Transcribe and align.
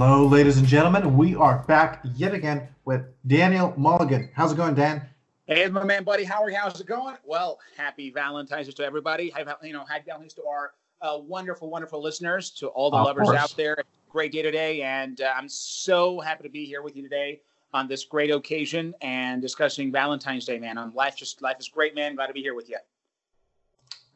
Hello, 0.00 0.24
ladies 0.24 0.58
and 0.58 0.66
gentlemen. 0.68 1.16
We 1.16 1.34
are 1.34 1.64
back 1.66 1.98
yet 2.14 2.32
again 2.32 2.68
with 2.84 3.02
Daniel 3.26 3.74
Mulligan. 3.76 4.30
How's 4.32 4.52
it 4.52 4.56
going, 4.56 4.76
Dan? 4.76 5.04
Hey, 5.48 5.66
my 5.66 5.82
man, 5.82 6.04
buddy. 6.04 6.22
Howard, 6.22 6.54
how's 6.54 6.80
it 6.80 6.86
going? 6.86 7.16
Well, 7.24 7.58
happy 7.76 8.10
Valentine's 8.10 8.68
Day 8.68 8.72
to 8.74 8.84
everybody. 8.84 9.30
Have 9.30 9.52
you 9.60 9.72
know, 9.72 9.84
happy 9.84 10.04
Valentine's 10.06 10.34
to 10.34 10.44
our 10.44 10.72
uh, 11.02 11.18
wonderful, 11.18 11.68
wonderful 11.68 12.00
listeners, 12.00 12.50
to 12.50 12.68
all 12.68 12.92
the 12.92 12.96
Of 12.96 13.06
lovers 13.06 13.24
course. 13.24 13.38
out 13.38 13.54
there. 13.56 13.76
Great 14.08 14.30
day 14.30 14.42
today, 14.42 14.82
and 14.82 15.20
uh, 15.20 15.32
I'm 15.36 15.48
so 15.48 16.20
happy 16.20 16.44
to 16.44 16.48
be 16.48 16.64
here 16.64 16.80
with 16.80 16.94
you 16.94 17.02
today 17.02 17.40
on 17.74 17.88
this 17.88 18.04
great 18.04 18.30
occasion 18.30 18.94
and 19.00 19.42
discussing 19.42 19.90
Valentine's 19.90 20.44
Day, 20.44 20.60
man. 20.60 20.78
On 20.78 20.94
life, 20.94 21.16
just 21.16 21.42
life 21.42 21.56
is 21.58 21.68
great, 21.68 21.96
man. 21.96 22.14
Glad 22.14 22.28
to 22.28 22.32
be 22.32 22.40
here 22.40 22.54
with 22.54 22.70
you. 22.70 22.76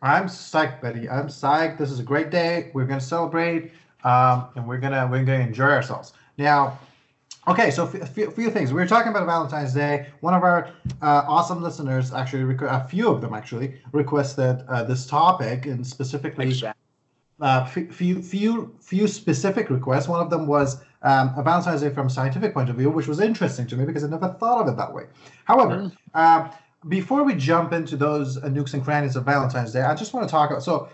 I'm 0.00 0.26
psyched, 0.26 0.80
buddy. 0.80 1.08
I'm 1.08 1.26
psyched. 1.26 1.78
This 1.78 1.90
is 1.90 1.98
a 1.98 2.04
great 2.04 2.30
day. 2.30 2.70
We're 2.72 2.86
gonna 2.86 3.00
celebrate, 3.00 3.72
um, 4.04 4.46
and 4.56 4.66
we're 4.66 4.78
gonna 4.78 5.06
we're 5.10 5.24
gonna 5.24 5.44
enjoy 5.44 5.64
ourselves. 5.64 6.12
Now, 6.38 6.78
okay. 7.46 7.70
So 7.70 7.84
a 7.84 8.06
few, 8.06 8.30
few 8.30 8.50
things. 8.50 8.72
We 8.72 8.80
were 8.80 8.86
talking 8.86 9.10
about 9.10 9.26
Valentine's 9.26 9.74
Day. 9.74 10.08
One 10.20 10.34
of 10.34 10.42
our 10.42 10.70
uh, 11.00 11.24
awesome 11.28 11.62
listeners, 11.62 12.12
actually, 12.12 12.56
a 12.68 12.84
few 12.84 13.08
of 13.08 13.20
them 13.20 13.34
actually 13.34 13.74
requested 13.92 14.62
uh, 14.68 14.84
this 14.84 15.06
topic, 15.06 15.66
and 15.66 15.86
specifically 15.86 16.52
Jack. 16.52 16.76
uh, 17.40 17.64
few 17.66 18.22
few 18.22 18.74
few 18.80 19.06
specific 19.08 19.70
requests. 19.70 20.08
One 20.08 20.20
of 20.20 20.30
them 20.30 20.46
was 20.46 20.82
um, 21.02 21.34
a 21.36 21.42
Valentine's 21.42 21.80
Day 21.82 21.90
from 21.90 22.06
a 22.06 22.10
scientific 22.10 22.54
point 22.54 22.70
of 22.70 22.76
view, 22.76 22.90
which 22.90 23.08
was 23.08 23.20
interesting 23.20 23.66
to 23.68 23.76
me 23.76 23.84
because 23.84 24.04
I 24.04 24.08
never 24.08 24.28
thought 24.28 24.62
of 24.62 24.68
it 24.68 24.76
that 24.76 24.92
way. 24.92 25.04
However, 25.44 25.90
um, 26.14 26.50
before 26.88 27.22
we 27.22 27.34
jump 27.34 27.72
into 27.72 27.96
those 27.96 28.36
uh, 28.38 28.42
nukes 28.42 28.74
and 28.74 28.82
crannies 28.82 29.14
of 29.16 29.24
Valentine's 29.24 29.72
Day, 29.72 29.82
I 29.82 29.94
just 29.94 30.14
want 30.14 30.26
to 30.26 30.30
talk 30.30 30.50
about 30.50 30.62
so. 30.62 30.88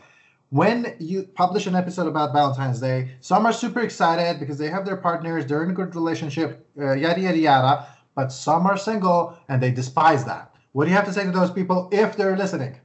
When 0.50 0.96
you 0.98 1.24
publish 1.24 1.66
an 1.66 1.74
episode 1.74 2.06
about 2.06 2.32
Valentine's 2.32 2.80
Day, 2.80 3.10
some 3.20 3.44
are 3.44 3.52
super 3.52 3.80
excited 3.80 4.40
because 4.40 4.56
they 4.56 4.70
have 4.70 4.86
their 4.86 4.96
partners, 4.96 5.44
they're 5.44 5.62
in 5.62 5.70
a 5.70 5.74
good 5.74 5.94
relationship, 5.94 6.66
uh, 6.80 6.94
yada 6.94 7.20
yada 7.20 7.36
yada. 7.36 7.86
But 8.14 8.32
some 8.32 8.66
are 8.66 8.78
single 8.78 9.36
and 9.50 9.62
they 9.62 9.70
despise 9.70 10.24
that. 10.24 10.54
What 10.72 10.84
do 10.84 10.90
you 10.90 10.96
have 10.96 11.04
to 11.04 11.12
say 11.12 11.24
to 11.24 11.30
those 11.30 11.50
people 11.50 11.90
if 11.92 12.16
they're 12.16 12.36
listening? 12.36 12.80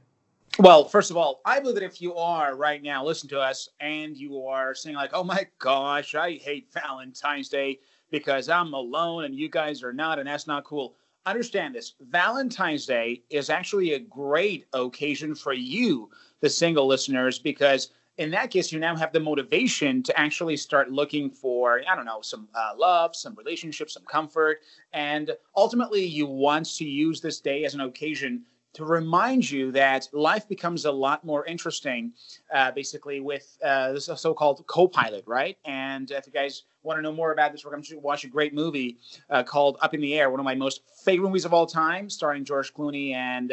Well, 0.58 0.84
first 0.84 1.10
of 1.10 1.16
all, 1.16 1.40
I 1.46 1.58
believe 1.58 1.76
that 1.76 1.84
if 1.84 2.02
you 2.02 2.14
are 2.16 2.54
right 2.54 2.82
now 2.82 3.02
listening 3.02 3.30
to 3.30 3.40
us 3.40 3.70
and 3.80 4.14
you 4.14 4.44
are 4.46 4.74
saying 4.74 4.96
like, 4.96 5.10
"Oh 5.14 5.24
my 5.24 5.46
gosh, 5.58 6.14
I 6.14 6.34
hate 6.34 6.68
Valentine's 6.70 7.48
Day 7.48 7.80
because 8.10 8.50
I'm 8.50 8.74
alone 8.74 9.24
and 9.24 9.34
you 9.34 9.48
guys 9.48 9.82
are 9.82 9.92
not, 9.94 10.18
and 10.18 10.28
that's 10.28 10.46
not 10.46 10.64
cool." 10.64 10.96
Understand 11.24 11.74
this: 11.74 11.94
Valentine's 11.98 12.84
Day 12.84 13.22
is 13.30 13.48
actually 13.48 13.94
a 13.94 13.98
great 13.98 14.66
occasion 14.74 15.34
for 15.34 15.54
you, 15.54 16.10
the 16.40 16.50
single 16.50 16.86
listeners, 16.86 17.38
because 17.38 17.90
in 18.16 18.30
that 18.30 18.50
case, 18.50 18.70
you 18.70 18.78
now 18.78 18.94
have 18.96 19.12
the 19.12 19.20
motivation 19.20 20.02
to 20.04 20.18
actually 20.18 20.56
start 20.56 20.90
looking 20.90 21.30
for, 21.30 21.80
I 21.88 21.96
don't 21.96 22.04
know, 22.04 22.20
some 22.20 22.48
uh, 22.54 22.72
love, 22.76 23.16
some 23.16 23.34
relationship, 23.34 23.90
some 23.90 24.04
comfort, 24.04 24.58
and 24.92 25.32
ultimately, 25.56 26.04
you 26.04 26.26
want 26.26 26.66
to 26.76 26.84
use 26.84 27.20
this 27.20 27.40
day 27.40 27.64
as 27.64 27.74
an 27.74 27.80
occasion 27.80 28.42
to 28.74 28.84
remind 28.84 29.48
you 29.48 29.70
that 29.72 30.08
life 30.12 30.48
becomes 30.48 30.84
a 30.84 30.90
lot 30.90 31.24
more 31.24 31.46
interesting, 31.46 32.12
uh, 32.52 32.70
basically, 32.72 33.20
with 33.20 33.56
uh, 33.64 33.92
this 33.92 34.10
so 34.16 34.34
called 34.34 34.64
co 34.66 34.86
pilot, 34.86 35.24
right? 35.26 35.56
And 35.64 36.10
if 36.10 36.26
you 36.26 36.32
guys 36.32 36.64
want 36.82 36.98
to 36.98 37.02
know 37.02 37.12
more 37.12 37.32
about 37.32 37.52
this, 37.52 37.64
we're 37.64 37.70
going 37.70 37.84
to 37.84 37.98
watch 37.98 38.24
a 38.24 38.28
great 38.28 38.52
movie 38.52 38.98
uh, 39.30 39.42
called 39.42 39.78
Up 39.80 39.94
in 39.94 40.00
the 40.00 40.14
Air, 40.14 40.30
one 40.30 40.40
of 40.40 40.44
my 40.44 40.56
most 40.56 40.82
favorite 41.04 41.28
movies 41.28 41.44
of 41.44 41.54
all 41.54 41.66
time, 41.66 42.10
starring 42.10 42.44
George 42.44 42.74
Clooney. 42.74 43.14
And 43.14 43.52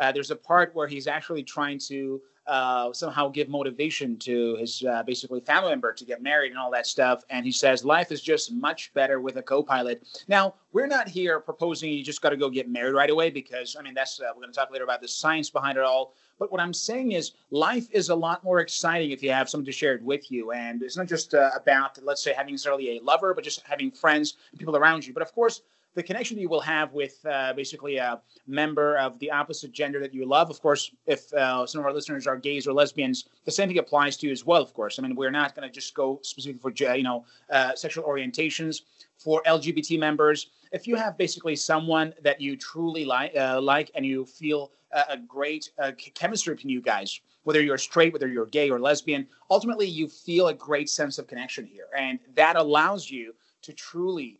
uh, 0.00 0.12
there's 0.12 0.30
a 0.30 0.36
part 0.36 0.74
where 0.74 0.86
he's 0.86 1.06
actually 1.06 1.42
trying 1.42 1.78
to 1.78 2.20
uh, 2.46 2.92
somehow 2.92 3.28
give 3.28 3.48
motivation 3.48 4.16
to 4.16 4.56
his 4.56 4.84
uh, 4.84 5.02
basically 5.02 5.40
family 5.40 5.70
member 5.70 5.92
to 5.92 6.04
get 6.04 6.22
married 6.22 6.50
and 6.50 6.58
all 6.58 6.70
that 6.70 6.86
stuff. 6.86 7.24
And 7.28 7.44
he 7.44 7.50
says 7.50 7.84
life 7.84 8.12
is 8.12 8.20
just 8.20 8.52
much 8.52 8.94
better 8.94 9.20
with 9.20 9.36
a 9.36 9.42
co-pilot. 9.42 10.06
Now 10.28 10.54
we're 10.72 10.86
not 10.86 11.08
here 11.08 11.40
proposing 11.40 11.92
you 11.92 12.04
just 12.04 12.22
got 12.22 12.30
to 12.30 12.36
go 12.36 12.48
get 12.48 12.68
married 12.68 12.94
right 12.94 13.10
away 13.10 13.30
because 13.30 13.74
I 13.78 13.82
mean 13.82 13.94
that's 13.94 14.20
uh, 14.20 14.26
we're 14.28 14.42
going 14.42 14.52
to 14.52 14.56
talk 14.56 14.70
later 14.70 14.84
about 14.84 15.00
the 15.00 15.08
science 15.08 15.50
behind 15.50 15.76
it 15.76 15.84
all. 15.84 16.14
But 16.38 16.52
what 16.52 16.60
I'm 16.60 16.74
saying 16.74 17.12
is 17.12 17.32
life 17.50 17.88
is 17.90 18.10
a 18.10 18.14
lot 18.14 18.44
more 18.44 18.60
exciting 18.60 19.10
if 19.10 19.22
you 19.22 19.32
have 19.32 19.48
someone 19.48 19.66
to 19.66 19.72
share 19.72 19.94
it 19.94 20.02
with 20.02 20.30
you, 20.30 20.52
and 20.52 20.82
it's 20.82 20.96
not 20.96 21.06
just 21.06 21.34
uh, 21.34 21.50
about 21.56 21.98
let's 22.02 22.22
say 22.22 22.34
having 22.34 22.52
necessarily 22.52 22.98
a 22.98 23.02
lover, 23.02 23.32
but 23.34 23.42
just 23.42 23.62
having 23.62 23.90
friends 23.90 24.34
and 24.52 24.60
people 24.60 24.76
around 24.76 25.06
you. 25.06 25.14
But 25.14 25.22
of 25.22 25.32
course 25.34 25.62
the 25.96 26.02
connection 26.02 26.36
that 26.36 26.42
you 26.42 26.48
will 26.48 26.60
have 26.60 26.92
with 26.92 27.24
uh, 27.24 27.54
basically 27.54 27.96
a 27.96 28.20
member 28.46 28.98
of 28.98 29.18
the 29.18 29.30
opposite 29.30 29.72
gender 29.72 29.98
that 29.98 30.12
you 30.12 30.26
love. 30.26 30.50
Of 30.50 30.60
course, 30.60 30.92
if 31.06 31.32
uh, 31.32 31.66
some 31.66 31.80
of 31.80 31.86
our 31.86 31.92
listeners 31.92 32.26
are 32.26 32.36
gays 32.36 32.66
or 32.66 32.74
lesbians, 32.74 33.24
the 33.46 33.50
same 33.50 33.68
thing 33.68 33.78
applies 33.78 34.18
to 34.18 34.26
you 34.26 34.32
as 34.32 34.44
well. 34.44 34.62
Of 34.62 34.74
course, 34.74 34.98
I 34.98 35.02
mean 35.02 35.16
we're 35.16 35.30
not 35.30 35.56
going 35.56 35.66
to 35.66 35.74
just 35.74 35.94
go 35.94 36.20
specifically 36.22 36.60
for 36.60 36.96
you 36.96 37.02
know 37.02 37.24
uh, 37.50 37.74
sexual 37.74 38.04
orientations. 38.04 38.82
For 39.16 39.42
LGBT 39.46 39.98
members, 39.98 40.50
if 40.70 40.86
you 40.86 40.96
have 40.96 41.16
basically 41.16 41.56
someone 41.56 42.12
that 42.22 42.38
you 42.38 42.54
truly 42.54 43.06
like, 43.06 43.34
uh, 43.34 43.58
like, 43.62 43.90
and 43.94 44.04
you 44.04 44.26
feel 44.26 44.72
uh, 44.92 45.04
a 45.08 45.16
great 45.16 45.70
uh, 45.78 45.92
chemistry 46.14 46.54
between 46.54 46.70
you 46.70 46.82
guys, 46.82 47.18
whether 47.44 47.62
you're 47.62 47.78
straight, 47.78 48.12
whether 48.12 48.28
you're 48.28 48.44
gay 48.44 48.68
or 48.68 48.78
lesbian, 48.78 49.26
ultimately 49.50 49.86
you 49.86 50.06
feel 50.06 50.48
a 50.48 50.54
great 50.54 50.90
sense 50.90 51.18
of 51.18 51.26
connection 51.26 51.64
here, 51.64 51.86
and 51.96 52.18
that 52.34 52.56
allows 52.56 53.10
you 53.10 53.34
to 53.62 53.72
truly 53.72 54.38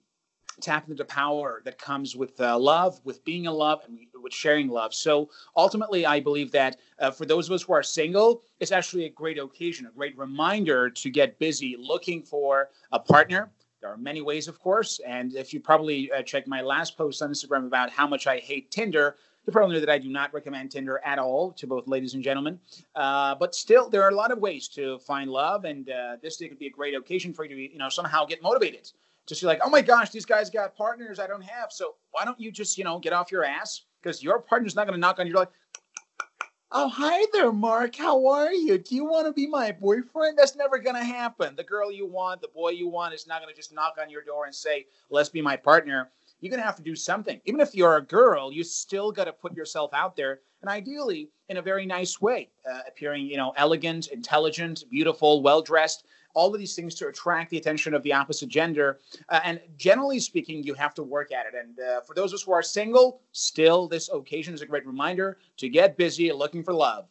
tap 0.61 0.85
into 0.85 0.97
the 0.97 1.05
power 1.05 1.63
that 1.65 1.79
comes 1.79 2.17
with 2.17 2.41
uh, 2.41 2.59
love, 2.59 3.01
with 3.05 3.25
being 3.25 3.45
in 3.45 3.53
love, 3.53 3.83
and 3.87 3.99
with 4.23 4.33
sharing 4.33 4.69
love. 4.69 4.95
So 4.95 5.29
ultimately, 5.57 6.07
I 6.07 6.21
believe 6.21 6.51
that 6.53 6.79
uh, 6.99 7.11
for 7.11 7.27
those 7.27 7.49
of 7.49 7.55
us 7.55 7.63
who 7.63 7.75
are 7.75 7.83
single, 7.83 8.43
it's 8.61 8.73
actually 8.73 9.05
a 9.05 9.11
great 9.11 9.39
occasion, 9.39 9.87
a 9.87 9.91
great 9.91 10.17
reminder 10.17 10.89
to 10.91 11.11
get 11.11 11.39
busy 11.39 11.77
looking 11.79 12.23
for 12.23 12.71
a 12.93 12.99
partner. 12.99 13.51
There 13.81 13.91
are 13.91 13.99
many 13.99 14.23
ways, 14.23 14.49
of 14.49 14.59
course. 14.59 15.01
And 15.07 15.35
if 15.35 15.53
you 15.53 15.61
probably 15.61 16.11
uh, 16.11 16.23
checked 16.23 16.49
my 16.49 16.63
last 16.63 16.97
post 16.97 17.23
on 17.23 17.31
Instagram 17.31 17.67
about 17.67 17.91
how 17.91 18.07
much 18.07 18.27
I 18.27 18.39
hate 18.39 18.71
Tinder, 18.71 19.17
you 19.45 19.53
probably 19.53 19.75
know 19.77 19.81
that 19.81 19.91
I 19.91 19.99
do 19.99 20.09
not 20.09 20.35
recommend 20.35 20.73
Tinder 20.73 21.01
at 21.05 21.21
all 21.21 21.53
to 21.53 21.67
both 21.69 21.87
ladies 21.87 22.15
and 22.15 22.23
gentlemen. 22.23 22.59
Uh, 22.97 23.35
but 23.37 23.55
still, 23.55 23.89
there 23.89 24.03
are 24.03 24.09
a 24.09 24.15
lot 24.15 24.33
of 24.33 24.39
ways 24.39 24.67
to 24.69 24.99
find 24.99 25.31
love, 25.31 25.65
and 25.67 25.89
uh, 25.89 26.17
this 26.21 26.37
day 26.37 26.49
could 26.49 26.59
be 26.59 26.67
a 26.67 26.71
great 26.71 26.95
occasion 26.95 27.33
for 27.33 27.45
you 27.45 27.55
to, 27.55 27.73
you 27.73 27.79
know, 27.79 27.89
somehow 27.89 28.25
get 28.25 28.43
motivated 28.43 28.91
just 29.27 29.41
be 29.41 29.47
like, 29.47 29.61
oh 29.65 29.71
my 29.71 29.83
gosh, 29.83 30.11
these 30.11 30.25
guys 30.25 30.51
got 30.51 30.77
partners 30.77 31.19
I 31.19 31.27
don't 31.27 31.43
have. 31.43 31.73
So 31.73 31.97
why 32.13 32.25
don't 32.25 32.39
you 32.41 32.53
just, 32.53 32.79
you 32.79 32.85
know, 32.85 32.99
get 32.99 33.13
off 33.13 33.33
your 33.33 33.45
ass? 33.45 33.83
Because 34.03 34.23
your 34.23 34.39
partner's 34.39 34.77
not 34.77 34.87
going 34.87 34.95
to 34.95 35.01
knock 35.01 35.19
on 35.19 35.27
your 35.27 35.35
door 35.35 35.43
like, 35.43 35.53
oh, 36.73 36.89
hi 36.89 37.27
there, 37.33 37.53
Mark. 37.53 37.97
How 37.97 38.27
are 38.27 38.53
you? 38.53 38.79
Do 38.79 38.95
you 38.95 39.05
want 39.05 39.27
to 39.27 39.33
be 39.33 39.47
my 39.47 39.73
boyfriend? 39.73 40.39
That's 40.39 40.57
never 40.57 40.79
going 40.79 40.97
to 40.97 41.05
happen. 41.05 41.57
The 41.57 41.65
girl 41.65 41.91
you 41.91 42.07
want, 42.07 42.41
the 42.41 42.49
boy 42.49 42.71
you 42.71 42.89
want 42.89 43.15
is 43.15 43.27
not 43.27 43.43
going 43.43 43.53
to 43.53 43.57
just 43.57 43.75
knock 43.75 43.97
on 44.01 44.11
your 44.11 44.23
door 44.23 44.47
and 44.47 44.55
say, 44.55 44.87
let's 45.11 45.29
be 45.29 45.43
my 45.43 45.57
partner. 45.57 46.11
You're 46.41 46.51
going 46.51 46.61
to 46.61 46.67
have 46.67 46.77
to 46.77 46.83
do 46.83 46.95
something. 46.95 47.41
Even 47.47 47.61
if 47.61 47.75
you're 47.75 47.97
a 47.97 48.03
girl, 48.03 48.53
you 48.53 48.63
still 48.63 49.11
got 49.11 49.25
to 49.25 49.33
put 49.33 49.57
yourself 49.57 49.93
out 49.95 50.17
there 50.17 50.41
and 50.61 50.71
ideally 50.71 51.31
in 51.49 51.57
a 51.57 51.63
very 51.63 51.87
nice 51.87 52.21
way, 52.21 52.51
uh, 52.71 52.81
appearing, 52.87 53.27
you 53.27 53.37
know, 53.37 53.55
elegant, 53.57 54.09
intelligent, 54.09 54.85
beautiful, 54.91 55.43
well 55.43 55.63
dressed 55.63 56.05
all 56.37 56.53
of 56.53 56.61
these 56.61 56.75
things 56.75 56.95
to 56.95 57.09
attract 57.09 57.51
the 57.51 57.57
attention 57.57 57.95
of 57.95 58.03
the 58.03 58.13
opposite 58.13 58.49
gender. 58.49 59.01
Uh, 59.31 59.41
and 59.43 59.59
generally 59.79 60.21
speaking, 60.21 60.63
you 60.63 60.75
have 60.75 60.95
to 60.95 61.03
work 61.03 61.33
at 61.33 61.47
it. 61.47 61.55
And 61.59 61.81
uh, 61.81 62.03
for 62.03 62.15
those 62.15 62.33
of 62.33 62.37
us 62.37 62.43
who 62.43 62.53
are 62.53 62.63
single, 62.63 63.23
still, 63.33 63.89
this 63.89 64.11
occasion 64.13 64.53
is 64.53 64.61
a 64.61 64.67
great 64.67 64.87
reminder 64.87 65.39
to 65.57 65.69
get 65.71 65.97
busy 65.97 66.31
looking 66.31 66.63
for 66.63 66.75
love. 66.75 67.07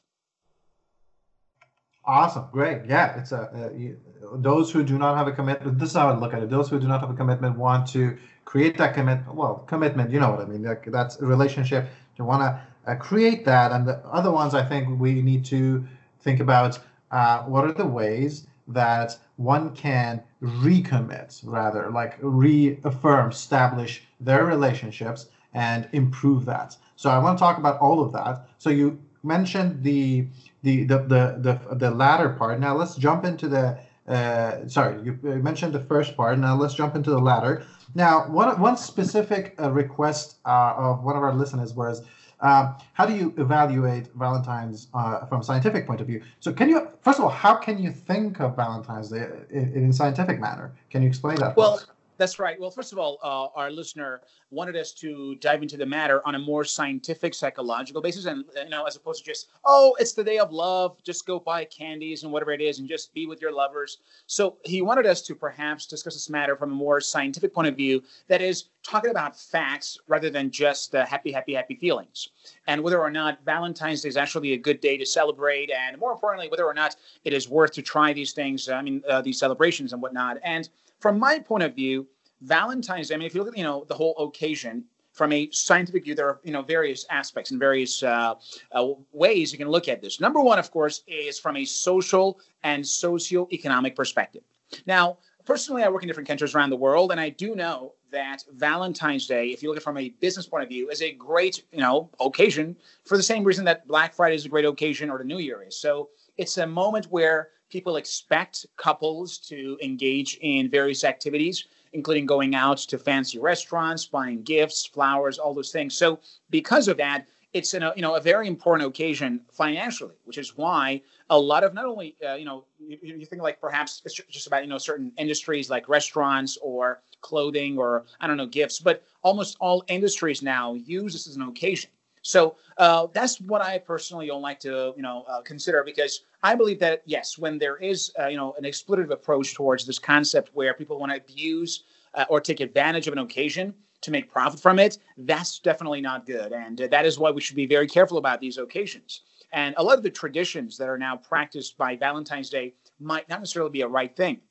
Awesome, 2.05 2.45
great. 2.51 2.83
Yeah, 2.87 3.19
it's 3.19 3.31
a 3.31 3.71
uh, 3.71 3.75
you, 3.75 3.97
those 4.35 4.71
who 4.71 4.83
do 4.83 4.99
not 4.99 5.17
have 5.17 5.27
a 5.27 5.31
commitment. 5.31 5.79
This 5.79 5.89
is 5.89 5.95
how 5.95 6.09
I 6.09 6.15
look 6.15 6.35
at 6.35 6.43
it. 6.43 6.51
Those 6.51 6.69
who 6.69 6.79
do 6.79 6.87
not 6.87 7.01
have 7.01 7.09
a 7.09 7.15
commitment 7.15 7.57
want 7.57 7.87
to 7.93 8.15
create 8.45 8.77
that 8.77 8.93
commitment. 8.93 9.35
Well, 9.35 9.55
commitment, 9.65 10.11
you 10.11 10.19
know 10.19 10.29
what 10.29 10.39
I 10.39 10.45
mean. 10.45 10.61
Like, 10.61 10.85
that's 10.91 11.19
a 11.19 11.25
relationship. 11.25 11.87
You 12.19 12.25
want 12.25 12.43
to 12.43 12.91
uh, 12.91 12.95
create 12.97 13.43
that, 13.45 13.71
and 13.71 13.87
the 13.87 13.97
other 14.05 14.31
ones, 14.31 14.53
I 14.53 14.63
think 14.63 14.99
we 14.99 15.19
need 15.23 15.43
to 15.45 15.83
think 16.21 16.41
about 16.41 16.77
uh, 17.09 17.41
what 17.43 17.65
are 17.65 17.73
the 17.73 17.87
ways 17.87 18.45
that 18.67 19.17
one 19.37 19.75
can 19.75 20.23
recommit, 20.41 21.41
rather 21.43 21.89
like 21.91 22.17
reaffirm, 22.21 23.29
establish 23.31 24.03
their 24.19 24.45
relationships 24.45 25.27
and 25.53 25.87
improve 25.93 26.45
that. 26.45 26.75
So 26.95 27.09
I 27.09 27.19
want 27.19 27.37
to 27.37 27.41
talk 27.41 27.57
about 27.57 27.79
all 27.79 28.01
of 28.01 28.11
that. 28.13 28.47
So 28.57 28.69
you 28.69 28.99
mentioned 29.23 29.83
the 29.83 30.27
the 30.63 30.83
the 30.83 30.99
the 30.99 31.59
the, 31.69 31.75
the 31.75 31.91
latter 31.91 32.29
part. 32.29 32.59
Now 32.59 32.75
let's 32.75 32.95
jump 32.95 33.25
into 33.25 33.47
the 33.47 33.77
uh, 34.07 34.67
sorry, 34.67 35.01
you 35.03 35.19
mentioned 35.23 35.73
the 35.73 35.79
first 35.79 36.15
part. 36.15 36.37
Now 36.37 36.55
let's 36.55 36.75
jump 36.75 36.95
into 36.95 37.09
the 37.09 37.19
latter. 37.19 37.65
Now, 37.95 38.27
one 38.29 38.59
one 38.59 38.77
specific 38.77 39.55
uh, 39.59 39.71
request 39.71 40.37
uh, 40.45 40.73
of 40.77 41.03
one 41.03 41.15
of 41.15 41.23
our 41.23 41.33
listeners 41.33 41.73
was, 41.73 42.03
um, 42.45 42.75
how 42.93 43.05
do 43.05 43.13
you 43.13 43.33
evaluate 43.37 44.07
Valentine's 44.13 44.87
uh, 44.93 45.25
from 45.25 45.41
a 45.41 45.43
scientific 45.43 45.87
point 45.87 45.99
of 45.99 46.07
view? 46.07 46.21
So, 46.39 46.53
can 46.53 46.69
you 46.69 46.87
first 47.01 47.17
of 47.17 47.25
all, 47.25 47.31
how 47.31 47.55
can 47.55 47.81
you 47.81 47.91
think 47.91 48.39
of 48.39 48.55
Valentine's 48.55 49.09
Day 49.09 49.27
in, 49.49 49.73
in 49.73 49.89
a 49.89 49.93
scientific 49.93 50.39
manner? 50.39 50.71
Can 50.91 51.01
you 51.01 51.07
explain 51.07 51.37
that? 51.37 51.57
Well? 51.57 51.81
That's 52.17 52.39
right. 52.39 52.59
Well, 52.59 52.71
first 52.71 52.93
of 52.93 52.99
all, 52.99 53.19
uh, 53.21 53.59
our 53.59 53.69
listener 53.69 54.21
wanted 54.49 54.77
us 54.77 54.93
to 54.93 55.35
dive 55.35 55.61
into 55.61 55.75
the 55.75 55.85
matter 55.85 56.25
on 56.25 56.35
a 56.35 56.39
more 56.39 56.63
scientific, 56.63 57.33
psychological 57.33 58.01
basis, 58.01 58.25
and 58.25 58.45
you 58.55 58.69
know, 58.69 58.85
as 58.85 58.95
opposed 58.95 59.25
to 59.25 59.31
just, 59.31 59.49
oh, 59.65 59.97
it's 59.99 60.13
the 60.13 60.23
day 60.23 60.37
of 60.37 60.51
love, 60.51 60.95
just 61.03 61.25
go 61.25 61.39
buy 61.39 61.65
candies 61.65 62.23
and 62.23 62.31
whatever 62.31 62.51
it 62.51 62.61
is, 62.61 62.79
and 62.79 62.87
just 62.87 63.13
be 63.13 63.25
with 63.25 63.41
your 63.41 63.51
lovers. 63.51 63.97
So 64.27 64.55
he 64.63 64.81
wanted 64.81 65.05
us 65.05 65.21
to 65.23 65.35
perhaps 65.35 65.87
discuss 65.87 66.13
this 66.13 66.29
matter 66.29 66.55
from 66.55 66.71
a 66.71 66.75
more 66.75 67.01
scientific 67.01 67.53
point 67.53 67.67
of 67.67 67.75
view, 67.75 68.01
that 68.27 68.41
is, 68.41 68.65
talking 68.81 69.09
about 69.09 69.37
facts 69.37 69.97
rather 70.07 70.29
than 70.29 70.51
just 70.51 70.93
uh, 70.93 71.05
happy, 71.05 71.31
happy, 71.31 71.55
happy 71.55 71.75
feelings, 71.75 72.29
and 72.67 72.81
whether 72.81 73.01
or 73.01 73.11
not 73.11 73.43
Valentine's 73.43 74.01
Day 74.01 74.09
is 74.09 74.15
actually 74.15 74.53
a 74.53 74.57
good 74.57 74.79
day 74.79 74.95
to 74.95 75.05
celebrate, 75.05 75.71
and 75.71 75.97
more 75.97 76.11
importantly, 76.11 76.47
whether 76.49 76.65
or 76.65 76.73
not 76.73 76.95
it 77.25 77.33
is 77.33 77.49
worth 77.49 77.71
to 77.73 77.81
try 77.81 78.13
these 78.13 78.31
things. 78.31 78.69
I 78.69 78.81
mean, 78.83 79.01
uh, 79.09 79.21
these 79.21 79.39
celebrations 79.39 79.91
and 79.91 80.01
whatnot, 80.01 80.37
and 80.43 80.69
from 81.05 81.19
my 81.19 81.37
point 81.37 81.61
of 81.61 81.75
view, 81.75 82.07
Valentine's 82.41 83.09
Day, 83.09 83.13
I 83.13 83.19
mean, 83.19 83.27
if 83.27 83.35
you 83.35 83.43
look 83.43 83.53
at, 83.53 83.57
you 83.59 83.63
know, 83.63 83.85
the 83.87 83.93
whole 83.93 84.15
occasion 84.17 84.83
from 85.13 85.31
a 85.33 85.47
scientific 85.51 86.03
view, 86.03 86.15
there 86.15 86.27
are, 86.27 86.39
you 86.43 86.51
know, 86.51 86.63
various 86.63 87.05
aspects 87.11 87.51
and 87.51 87.59
various 87.59 88.01
uh, 88.01 88.33
uh, 88.71 88.87
ways 89.13 89.51
you 89.51 89.59
can 89.59 89.69
look 89.69 89.87
at 89.87 90.01
this. 90.01 90.19
Number 90.19 90.41
one, 90.41 90.57
of 90.57 90.71
course, 90.71 91.03
is 91.05 91.37
from 91.37 91.57
a 91.57 91.65
social 91.65 92.39
and 92.63 92.83
socio-economic 92.83 93.95
perspective. 93.95 94.41
Now, 94.87 95.19
personally, 95.45 95.83
I 95.83 95.89
work 95.89 96.01
in 96.01 96.07
different 96.07 96.27
countries 96.27 96.55
around 96.55 96.71
the 96.71 96.75
world, 96.75 97.11
and 97.11 97.19
I 97.19 97.29
do 97.29 97.53
know 97.53 97.93
that 98.09 98.43
Valentine's 98.55 99.27
Day, 99.27 99.49
if 99.49 99.61
you 99.61 99.69
look 99.69 99.77
at 99.77 99.81
it 99.81 99.83
from 99.83 99.99
a 99.99 100.09
business 100.09 100.47
point 100.47 100.63
of 100.63 100.69
view, 100.69 100.89
is 100.89 101.03
a 101.03 101.11
great, 101.11 101.65
you 101.71 101.81
know, 101.81 102.09
occasion 102.19 102.75
for 103.03 103.15
the 103.15 103.21
same 103.21 103.43
reason 103.43 103.63
that 103.65 103.87
Black 103.87 104.15
Friday 104.15 104.37
is 104.37 104.45
a 104.45 104.49
great 104.49 104.65
occasion 104.65 105.11
or 105.11 105.19
the 105.19 105.23
New 105.23 105.37
Year 105.37 105.61
is. 105.61 105.77
So 105.77 106.09
it's 106.37 106.57
a 106.57 106.65
moment 106.65 107.05
where 107.11 107.49
people 107.69 107.97
expect 107.97 108.65
couples 108.77 109.37
to 109.37 109.77
engage 109.81 110.37
in 110.41 110.69
various 110.69 111.03
activities 111.03 111.65
including 111.95 112.25
going 112.25 112.53
out 112.55 112.77
to 112.77 112.97
fancy 112.97 113.39
restaurants, 113.39 114.05
buying 114.05 114.43
gifts, 114.43 114.85
flowers, 114.85 115.39
all 115.39 115.53
those 115.53 115.71
things. 115.71 115.95
So 115.95 116.19
because 116.49 116.89
of 116.89 116.97
that, 116.97 117.25
it's 117.53 117.73
a 117.73 117.93
you 117.95 118.01
know 118.01 118.15
a 118.15 118.19
very 118.19 118.49
important 118.49 118.87
occasion 118.87 119.39
financially, 119.49 120.15
which 120.25 120.37
is 120.37 120.57
why 120.57 121.01
a 121.29 121.39
lot 121.39 121.63
of 121.63 121.73
not 121.73 121.85
only 121.85 122.17
uh, 122.27 122.33
you 122.33 122.43
know 122.43 122.65
you, 122.77 122.97
you, 123.01 123.25
think 123.25 123.41
like 123.41 123.61
perhaps 123.61 124.01
it's 124.03 124.13
just 124.13 124.45
about 124.45 124.61
you 124.61 124.67
know 124.67 124.77
certain 124.77 125.13
industries 125.17 125.69
like 125.69 125.87
restaurants 125.87 126.57
or 126.61 127.01
clothing 127.21 127.77
or 127.77 128.05
I 128.19 128.27
don't 128.27 128.35
know 128.35 128.45
gifts, 128.45 128.79
but 128.79 129.03
almost 129.23 129.55
all 129.61 129.85
industries 129.87 130.41
now 130.41 130.73
use 130.73 131.13
this 131.13 131.27
as 131.27 131.37
an 131.37 131.43
occasion. 131.43 131.89
So 132.25 132.55
uh, 132.77 133.05
that's 133.13 133.39
what 133.39 133.61
I 133.61 133.77
personally 133.77 134.25
don't 134.25 134.41
like 134.41 134.59
to 134.61 134.93
you 134.97 135.03
know 135.03 135.25
uh, 135.27 135.41
consider 135.41 135.83
because 135.83 136.21
I 136.41 136.55
believe 136.55 136.79
that 136.79 137.03
yes, 137.05 137.37
when 137.37 137.59
there 137.59 137.77
is 137.77 138.11
uh, 138.19 138.27
you 138.27 138.37
know 138.37 138.55
an 138.57 138.63
exploitative 138.63 139.11
approach 139.11 139.53
towards 139.53 139.85
this 139.85 139.99
concept 139.99 140.49
where 140.53 140.73
people 140.73 140.99
want 140.99 141.11
to 141.11 141.17
abuse 141.17 141.83
uh, 142.15 142.25
or 142.27 142.41
take 142.41 142.61
advantage 142.61 143.07
of 143.07 143.13
an 143.13 143.19
occasion 143.19 143.75
to 144.01 144.09
make 144.09 144.29
profit 144.31 144.59
from 144.59 144.79
it, 144.79 144.97
that's 145.19 145.59
definitely 145.59 146.01
not 146.01 146.25
good, 146.25 146.51
and 146.51 146.81
uh, 146.81 146.87
that 146.87 147.05
is 147.05 147.19
why 147.19 147.29
we 147.29 147.41
should 147.41 147.55
be 147.55 147.67
very 147.67 147.87
careful 147.87 148.17
about 148.17 148.41
these 148.41 148.57
occasions. 148.57 149.21
And 149.53 149.75
a 149.77 149.83
lot 149.83 149.97
of 149.97 150.03
the 150.03 150.09
traditions 150.09 150.77
that 150.77 150.89
are 150.89 150.97
now 150.97 151.15
practiced 151.15 151.77
by 151.77 151.95
Valentine's 151.95 152.49
Day 152.49 152.73
might 152.99 153.29
not 153.29 153.39
necessarily 153.39 153.71
be 153.71 153.81
a 153.81 153.87
right 153.87 154.13
thing. 154.15 154.41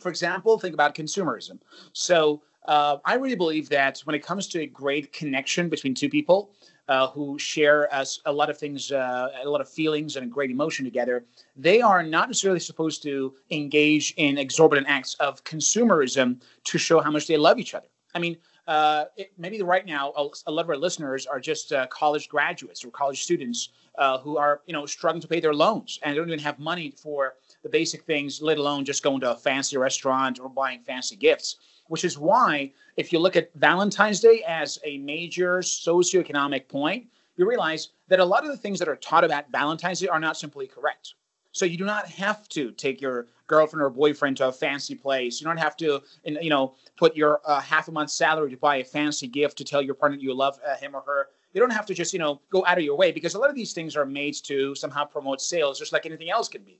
For 0.00 0.08
example, 0.08 0.58
think 0.58 0.72
about 0.72 0.94
consumerism. 0.94 1.60
So 1.92 2.42
uh, 2.66 2.98
I 3.04 3.14
really 3.14 3.36
believe 3.36 3.68
that 3.68 4.00
when 4.04 4.14
it 4.14 4.24
comes 4.24 4.46
to 4.48 4.60
a 4.60 4.66
great 4.66 5.12
connection 5.12 5.68
between 5.68 5.94
two 5.94 6.08
people, 6.08 6.52
uh, 6.88 7.08
who 7.08 7.38
share 7.38 7.92
us 7.94 8.20
a 8.26 8.32
lot 8.32 8.50
of 8.50 8.58
things, 8.58 8.92
uh, 8.92 9.28
a 9.42 9.48
lot 9.48 9.60
of 9.60 9.68
feelings 9.68 10.16
and 10.16 10.26
a 10.26 10.28
great 10.28 10.50
emotion 10.50 10.84
together, 10.84 11.24
they 11.56 11.80
are 11.80 12.02
not 12.02 12.28
necessarily 12.28 12.60
supposed 12.60 13.02
to 13.02 13.34
engage 13.50 14.14
in 14.16 14.38
exorbitant 14.38 14.86
acts 14.88 15.14
of 15.14 15.42
consumerism 15.44 16.40
to 16.64 16.78
show 16.78 17.00
how 17.00 17.10
much 17.10 17.26
they 17.26 17.36
love 17.36 17.58
each 17.58 17.74
other. 17.74 17.88
I 18.14 18.18
mean, 18.18 18.36
uh, 18.66 19.06
it, 19.16 19.32
maybe 19.38 19.62
right 19.62 19.86
now 19.86 20.12
a, 20.16 20.50
lot 20.50 20.64
of 20.64 20.70
our 20.70 20.76
listeners 20.76 21.26
are 21.26 21.40
just 21.40 21.72
uh, 21.72 21.86
college 21.88 22.28
graduates 22.28 22.84
or 22.84 22.90
college 22.90 23.22
students 23.22 23.70
uh, 23.98 24.18
who 24.18 24.36
are, 24.36 24.60
you 24.66 24.72
know, 24.72 24.86
struggling 24.86 25.20
to 25.20 25.28
pay 25.28 25.40
their 25.40 25.54
loans 25.54 25.98
and 26.02 26.14
don't 26.14 26.28
even 26.28 26.38
have 26.38 26.58
money 26.58 26.90
for 26.90 27.34
the 27.62 27.68
basic 27.68 28.04
things, 28.04 28.40
let 28.40 28.58
alone 28.58 28.84
just 28.84 29.02
going 29.02 29.20
to 29.20 29.32
a 29.32 29.36
fancy 29.36 29.76
restaurant 29.76 30.38
or 30.38 30.48
buying 30.48 30.80
fancy 30.82 31.16
gifts 31.16 31.56
which 31.90 32.04
is 32.04 32.16
why 32.16 32.72
if 32.96 33.12
you 33.12 33.18
look 33.18 33.34
at 33.34 33.50
Valentine's 33.56 34.20
Day 34.20 34.44
as 34.46 34.78
a 34.84 34.98
major 34.98 35.58
socioeconomic 35.58 36.68
point, 36.68 37.08
you 37.36 37.48
realize 37.48 37.88
that 38.06 38.20
a 38.20 38.24
lot 38.24 38.44
of 38.44 38.50
the 38.52 38.56
things 38.56 38.78
that 38.78 38.86
are 38.86 38.94
taught 38.94 39.24
about 39.24 39.50
Valentine's 39.50 39.98
Day 39.98 40.06
are 40.06 40.20
not 40.20 40.36
simply 40.36 40.68
correct. 40.68 41.14
So 41.50 41.64
you 41.64 41.76
do 41.76 41.84
not 41.84 42.06
have 42.06 42.48
to 42.50 42.70
take 42.70 43.00
your 43.00 43.26
girlfriend 43.48 43.82
or 43.82 43.90
boyfriend 43.90 44.36
to 44.36 44.46
a 44.46 44.52
fancy 44.52 44.94
place. 44.94 45.40
You 45.40 45.48
don't 45.48 45.56
have 45.56 45.76
to, 45.78 46.00
you 46.24 46.48
know, 46.48 46.76
put 46.96 47.16
your 47.16 47.40
uh, 47.44 47.60
half 47.60 47.88
a 47.88 47.92
month's 47.92 48.12
salary 48.12 48.52
to 48.52 48.56
buy 48.56 48.76
a 48.76 48.84
fancy 48.84 49.26
gift 49.26 49.58
to 49.58 49.64
tell 49.64 49.82
your 49.82 49.96
partner 49.96 50.16
you 50.16 50.32
love 50.32 50.60
uh, 50.64 50.76
him 50.76 50.94
or 50.94 51.00
her. 51.00 51.26
You 51.54 51.60
don't 51.60 51.72
have 51.72 51.86
to 51.86 51.94
just, 51.94 52.12
you 52.12 52.20
know, 52.20 52.40
go 52.50 52.64
out 52.66 52.78
of 52.78 52.84
your 52.84 52.96
way 52.96 53.10
because 53.10 53.34
a 53.34 53.38
lot 53.40 53.50
of 53.50 53.56
these 53.56 53.72
things 53.72 53.96
are 53.96 54.06
made 54.06 54.34
to 54.44 54.76
somehow 54.76 55.04
promote 55.06 55.40
sales, 55.40 55.76
just 55.76 55.92
like 55.92 56.06
anything 56.06 56.30
else 56.30 56.48
can 56.48 56.62
be. 56.62 56.78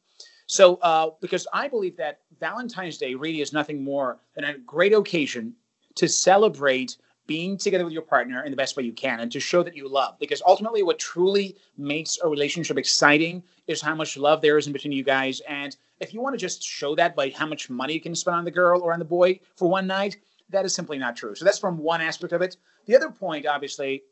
So, 0.50 0.80
uh, 0.82 1.10
because 1.20 1.46
I 1.52 1.68
believe 1.68 1.96
that 1.98 2.22
Valentine's 2.40 2.98
Day 2.98 3.14
really 3.14 3.40
is 3.40 3.52
nothing 3.52 3.84
more 3.84 4.18
than 4.34 4.42
a 4.42 4.58
great 4.58 4.92
occasion 4.92 5.54
to 5.94 6.08
celebrate 6.08 6.96
being 7.28 7.56
together 7.56 7.84
with 7.84 7.92
your 7.92 8.02
partner 8.02 8.42
in 8.42 8.50
the 8.50 8.56
best 8.56 8.76
way 8.76 8.82
you 8.82 8.92
can 8.92 9.20
and 9.20 9.30
to 9.30 9.38
show 9.38 9.62
that 9.62 9.76
you 9.76 9.88
love. 9.88 10.18
Because 10.18 10.42
ultimately, 10.44 10.82
what 10.82 10.98
truly 10.98 11.56
makes 11.78 12.18
a 12.24 12.28
relationship 12.28 12.78
exciting 12.78 13.44
is 13.68 13.80
how 13.80 13.94
much 13.94 14.16
love 14.16 14.42
there 14.42 14.58
is 14.58 14.66
in 14.66 14.72
between 14.72 14.90
you 14.90 15.04
guys. 15.04 15.38
And 15.48 15.76
if 16.00 16.12
you 16.12 16.20
want 16.20 16.34
to 16.34 16.40
just 16.40 16.64
show 16.64 16.96
that 16.96 17.14
by 17.14 17.30
how 17.30 17.46
much 17.46 17.70
money 17.70 17.94
you 17.94 18.00
can 18.00 18.16
spend 18.16 18.34
on 18.34 18.44
the 18.44 18.50
girl 18.50 18.80
or 18.80 18.92
on 18.92 18.98
the 18.98 19.04
boy 19.04 19.38
for 19.54 19.70
one 19.70 19.86
night, 19.86 20.16
that 20.48 20.64
is 20.64 20.74
simply 20.74 20.98
not 20.98 21.14
true. 21.14 21.36
So 21.36 21.44
that's 21.44 21.60
from 21.60 21.78
one 21.78 22.00
aspect 22.00 22.32
of 22.32 22.42
it. 22.42 22.56
The 22.86 22.96
other 22.96 23.12
point, 23.12 23.46
obviously, 23.46 24.02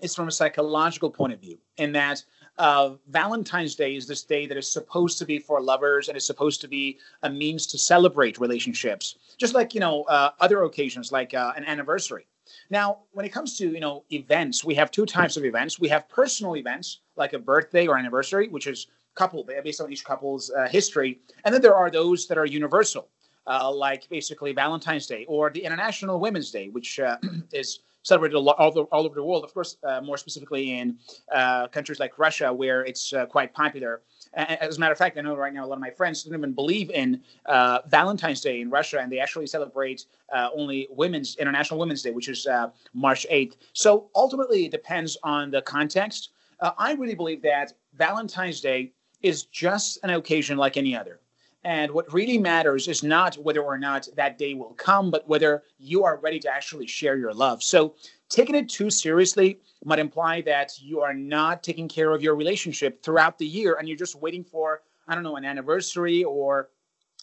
is 0.00 0.14
from 0.14 0.28
a 0.28 0.32
psychological 0.32 1.10
point 1.10 1.34
of 1.34 1.40
view, 1.40 1.58
in 1.76 1.92
that 1.92 2.24
uh, 2.58 2.94
Valentine's 3.08 3.74
Day 3.74 3.96
is 3.96 4.06
this 4.06 4.22
day 4.22 4.46
that 4.46 4.56
is 4.56 4.70
supposed 4.70 5.18
to 5.18 5.24
be 5.24 5.38
for 5.38 5.60
lovers 5.60 6.08
and 6.08 6.16
is 6.16 6.26
supposed 6.26 6.60
to 6.60 6.68
be 6.68 6.98
a 7.22 7.30
means 7.30 7.66
to 7.66 7.78
celebrate 7.78 8.38
relationships, 8.38 9.16
just 9.38 9.54
like 9.54 9.74
you 9.74 9.80
know 9.80 10.02
uh, 10.04 10.30
other 10.40 10.62
occasions 10.62 11.10
like 11.10 11.34
uh, 11.34 11.52
an 11.56 11.64
anniversary. 11.64 12.26
Now, 12.70 12.98
when 13.12 13.26
it 13.26 13.30
comes 13.30 13.58
to 13.58 13.68
you 13.68 13.80
know 13.80 14.04
events, 14.12 14.64
we 14.64 14.74
have 14.74 14.90
two 14.90 15.06
types 15.06 15.36
of 15.36 15.44
events. 15.44 15.80
We 15.80 15.88
have 15.88 16.08
personal 16.08 16.56
events 16.56 17.00
like 17.16 17.32
a 17.32 17.38
birthday 17.38 17.86
or 17.86 17.98
anniversary, 17.98 18.48
which 18.48 18.66
is 18.66 18.86
couple 19.14 19.44
based 19.62 19.80
on 19.80 19.92
each 19.92 20.04
couple's 20.04 20.50
uh, 20.50 20.68
history, 20.68 21.20
and 21.44 21.54
then 21.54 21.62
there 21.62 21.74
are 21.74 21.90
those 21.90 22.26
that 22.26 22.36
are 22.36 22.46
universal, 22.46 23.08
uh, 23.46 23.70
like 23.70 24.08
basically 24.08 24.52
Valentine's 24.52 25.06
Day 25.06 25.24
or 25.28 25.50
the 25.50 25.64
International 25.64 26.18
Women's 26.18 26.50
Day, 26.50 26.68
which 26.68 26.98
uh, 26.98 27.16
is 27.52 27.80
celebrated 28.04 28.36
all, 28.36 28.54
over, 28.58 28.80
all 28.92 29.04
over 29.04 29.14
the 29.14 29.24
world. 29.24 29.44
Of 29.44 29.52
course, 29.52 29.76
uh, 29.82 30.00
more 30.00 30.16
specifically 30.16 30.78
in 30.78 30.96
uh, 31.32 31.66
countries 31.68 31.98
like 31.98 32.18
Russia, 32.18 32.52
where 32.52 32.84
it's 32.84 33.12
uh, 33.12 33.26
quite 33.26 33.52
popular. 33.52 34.02
As 34.34 34.76
a 34.76 34.80
matter 34.80 34.92
of 34.92 34.98
fact, 34.98 35.18
I 35.18 35.20
know 35.20 35.36
right 35.36 35.52
now 35.52 35.64
a 35.64 35.66
lot 35.66 35.76
of 35.76 35.80
my 35.80 35.90
friends 35.90 36.22
don't 36.22 36.34
even 36.38 36.52
believe 36.52 36.90
in 36.90 37.22
uh, 37.46 37.80
Valentine's 37.88 38.40
Day 38.40 38.60
in 38.60 38.70
Russia, 38.70 38.98
and 39.00 39.10
they 39.10 39.18
actually 39.18 39.46
celebrate 39.46 40.06
uh, 40.32 40.50
only 40.54 40.86
Women's 40.90 41.36
International 41.36 41.80
Women's 41.80 42.02
Day, 42.02 42.10
which 42.10 42.28
is 42.28 42.46
uh, 42.46 42.70
March 42.92 43.26
8th. 43.30 43.56
So 43.72 44.10
ultimately, 44.14 44.66
it 44.66 44.70
depends 44.70 45.16
on 45.22 45.50
the 45.50 45.62
context. 45.62 46.30
I 46.78 46.92
really 46.94 47.14
believe 47.14 47.42
that 47.42 47.74
Valentine's 47.92 48.62
Day 48.62 48.92
is 49.20 49.42
just 49.44 49.98
an 50.02 50.10
occasion 50.10 50.56
like 50.56 50.78
any 50.78 50.96
other. 50.96 51.20
And 51.64 51.92
what 51.92 52.12
really 52.12 52.36
matters 52.36 52.88
is 52.88 53.02
not 53.02 53.36
whether 53.36 53.62
or 53.62 53.78
not 53.78 54.06
that 54.16 54.36
day 54.36 54.52
will 54.52 54.74
come, 54.74 55.10
but 55.10 55.26
whether 55.26 55.62
you 55.78 56.04
are 56.04 56.18
ready 56.18 56.38
to 56.40 56.50
actually 56.50 56.86
share 56.86 57.16
your 57.16 57.32
love. 57.32 57.62
So, 57.62 57.94
taking 58.28 58.54
it 58.54 58.68
too 58.68 58.90
seriously 58.90 59.60
might 59.84 59.98
imply 59.98 60.42
that 60.42 60.72
you 60.80 61.00
are 61.00 61.14
not 61.14 61.62
taking 61.62 61.88
care 61.88 62.12
of 62.12 62.22
your 62.22 62.34
relationship 62.34 63.02
throughout 63.02 63.38
the 63.38 63.46
year 63.46 63.76
and 63.78 63.88
you're 63.88 63.96
just 63.96 64.16
waiting 64.16 64.44
for, 64.44 64.82
I 65.08 65.14
don't 65.14 65.24
know, 65.24 65.36
an 65.36 65.44
anniversary 65.44 66.24
or 66.24 66.68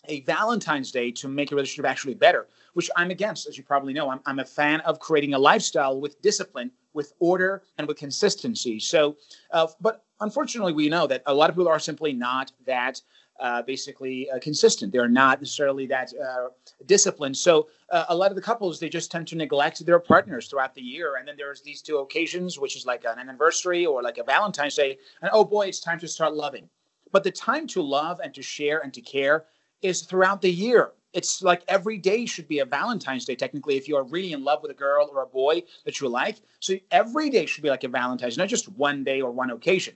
a 0.05 0.21
Valentine's 0.21 0.91
Day 0.91 1.11
to 1.11 1.27
make 1.27 1.51
your 1.51 1.57
relationship 1.57 1.85
actually 1.85 2.15
better, 2.15 2.47
which 2.73 2.89
I'm 2.95 3.11
against, 3.11 3.47
as 3.47 3.57
you 3.57 3.63
probably 3.63 3.93
know. 3.93 4.09
I'm, 4.09 4.19
I'm 4.25 4.39
a 4.39 4.45
fan 4.45 4.79
of 4.81 4.99
creating 4.99 5.33
a 5.33 5.39
lifestyle 5.39 5.99
with 5.99 6.21
discipline, 6.21 6.71
with 6.93 7.13
order, 7.19 7.63
and 7.77 7.87
with 7.87 7.97
consistency. 7.97 8.79
So, 8.79 9.17
uh, 9.51 9.67
but 9.79 10.03
unfortunately, 10.19 10.73
we 10.73 10.89
know 10.89 11.05
that 11.07 11.21
a 11.27 11.33
lot 11.33 11.49
of 11.49 11.55
people 11.55 11.69
are 11.69 11.79
simply 11.79 12.13
not 12.13 12.51
that 12.65 13.01
uh, 13.41 13.61
basically 13.63 14.29
uh, 14.29 14.39
consistent. 14.39 14.93
They're 14.93 15.09
not 15.09 15.41
necessarily 15.41 15.87
that 15.87 16.13
uh, 16.13 16.49
disciplined. 16.85 17.35
So 17.35 17.67
uh, 17.89 18.05
a 18.09 18.15
lot 18.15 18.29
of 18.29 18.35
the 18.35 18.41
couples 18.41 18.79
they 18.79 18.87
just 18.87 19.11
tend 19.11 19.27
to 19.29 19.35
neglect 19.35 19.83
their 19.85 19.99
partners 19.99 20.47
throughout 20.47 20.75
the 20.75 20.81
year. 20.81 21.15
And 21.15 21.27
then 21.27 21.35
there's 21.37 21.61
these 21.61 21.81
two 21.81 21.97
occasions, 21.97 22.59
which 22.59 22.75
is 22.75 22.85
like 22.85 23.03
an 23.03 23.19
anniversary 23.19 23.85
or 23.85 24.03
like 24.03 24.19
a 24.19 24.23
Valentine's 24.23 24.75
Day, 24.75 24.97
and 25.21 25.31
oh 25.33 25.43
boy, 25.43 25.67
it's 25.67 25.79
time 25.79 25.99
to 25.99 26.07
start 26.07 26.35
loving. 26.35 26.69
But 27.11 27.23
the 27.23 27.31
time 27.31 27.67
to 27.67 27.81
love 27.81 28.21
and 28.23 28.33
to 28.35 28.41
share 28.41 28.79
and 28.79 28.93
to 28.93 29.01
care 29.01 29.45
is 29.81 30.03
throughout 30.03 30.41
the 30.41 30.51
year. 30.51 30.91
It's 31.13 31.41
like 31.41 31.63
every 31.67 31.97
day 31.97 32.25
should 32.25 32.47
be 32.47 32.59
a 32.59 32.65
Valentine's 32.65 33.25
Day, 33.25 33.35
technically, 33.35 33.75
if 33.75 33.87
you 33.87 33.97
are 33.97 34.03
really 34.03 34.31
in 34.31 34.45
love 34.45 34.61
with 34.61 34.71
a 34.71 34.75
girl 34.75 35.09
or 35.13 35.23
a 35.23 35.27
boy 35.27 35.63
that 35.83 35.99
you 35.99 36.07
like. 36.07 36.37
So 36.61 36.75
every 36.89 37.29
day 37.29 37.45
should 37.45 37.63
be 37.63 37.69
like 37.69 37.83
a 37.83 37.89
Valentine's, 37.89 38.37
not 38.37 38.47
just 38.47 38.69
one 38.69 39.03
day 39.03 39.19
or 39.19 39.31
one 39.31 39.51
occasion, 39.51 39.95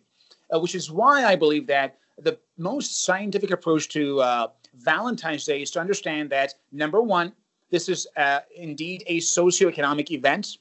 uh, 0.53 0.59
which 0.59 0.75
is 0.75 0.91
why 0.91 1.23
I 1.23 1.37
believe 1.37 1.67
that 1.67 1.99
the 2.17 2.37
most 2.57 3.03
scientific 3.03 3.51
approach 3.51 3.89
to 3.89 4.21
uh, 4.21 4.47
Valentine's 4.75 5.45
Day 5.45 5.61
is 5.61 5.71
to 5.71 5.79
understand 5.79 6.29
that 6.29 6.53
number 6.71 7.01
one, 7.01 7.33
This 7.69 7.89
is 7.89 8.07
uh, 8.15 8.39
indeed 8.55 9.03
a 9.07 9.19
socioeconomic 9.19 10.11
event. 10.11 10.57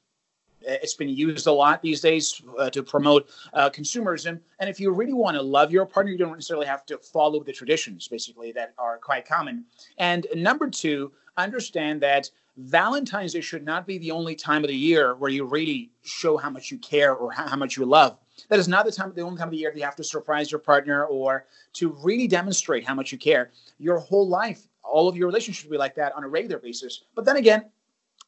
Uh, 0.67 0.73
it's 0.83 0.95
been 0.95 1.09
used 1.09 1.47
a 1.47 1.53
lot 1.53 1.83
these 1.83 2.01
days 2.01 2.41
uh, 2.59 2.71
to 2.71 2.83
promote 2.83 3.29
uh, 3.53 3.69
consumerism. 3.71 4.41
And 4.59 4.71
if 4.71 4.81
you 4.81 4.91
really 4.91 5.13
want 5.13 5.37
to 5.37 5.43
love 5.43 5.71
your 5.71 5.85
partner, 5.85 6.13
you 6.13 6.19
don't 6.19 6.33
necessarily 6.33 6.67
have 6.67 6.87
to 6.87 6.99
follow 6.99 7.43
the 7.43 7.53
traditions, 7.53 8.09
basically, 8.09 8.53
that 8.53 8.75
are 8.79 8.99
quite 8.99 9.29
common. 9.29 9.65
And 9.99 10.27
number 10.35 10.71
two, 10.71 11.13
understand 11.37 12.01
that 12.03 12.31
Valentine's 12.57 13.33
Day 13.33 13.41
should 13.41 13.65
not 13.65 13.87
be 13.87 13.99
the 13.99 14.13
only 14.13 14.35
time 14.35 14.65
of 14.65 14.69
the 14.69 14.77
year 14.77 15.15
where 15.17 15.31
you 15.31 15.45
really 15.45 15.91
show 16.03 16.37
how 16.37 16.51
much 16.51 16.71
you 16.71 16.79
care 16.79 17.15
or 17.15 17.31
how, 17.33 17.49
how 17.49 17.57
much 17.57 17.77
you 17.77 17.85
love. 17.85 18.19
That 18.49 18.59
is 18.59 18.69
not 18.69 18.85
the 18.85 18.93
time, 18.93 19.13
the 19.15 19.23
only 19.23 19.39
time 19.39 19.49
of 19.49 19.53
the 19.53 19.59
year 19.59 19.71
that 19.71 19.79
you 19.79 19.85
have 19.85 19.97
to 19.97 20.05
surprise 20.05 20.51
your 20.51 20.59
partner 20.59 21.07
or 21.07 21.47
to 21.75 21.97
really 22.03 22.27
demonstrate 22.27 22.85
how 22.85 22.95
much 22.95 23.13
you 23.13 23.19
care. 23.19 23.51
Your 23.79 23.99
whole 23.99 24.29
life, 24.29 24.69
all 24.83 25.09
of 25.09 25.17
your 25.17 25.27
relationships 25.27 25.63
should 25.63 25.71
be 25.71 25.79
like 25.79 25.95
that 25.97 26.15
on 26.15 26.25
a 26.25 26.29
regular 26.29 26.59
basis. 26.59 27.05
But 27.15 27.25
then 27.25 27.37
again, 27.37 27.67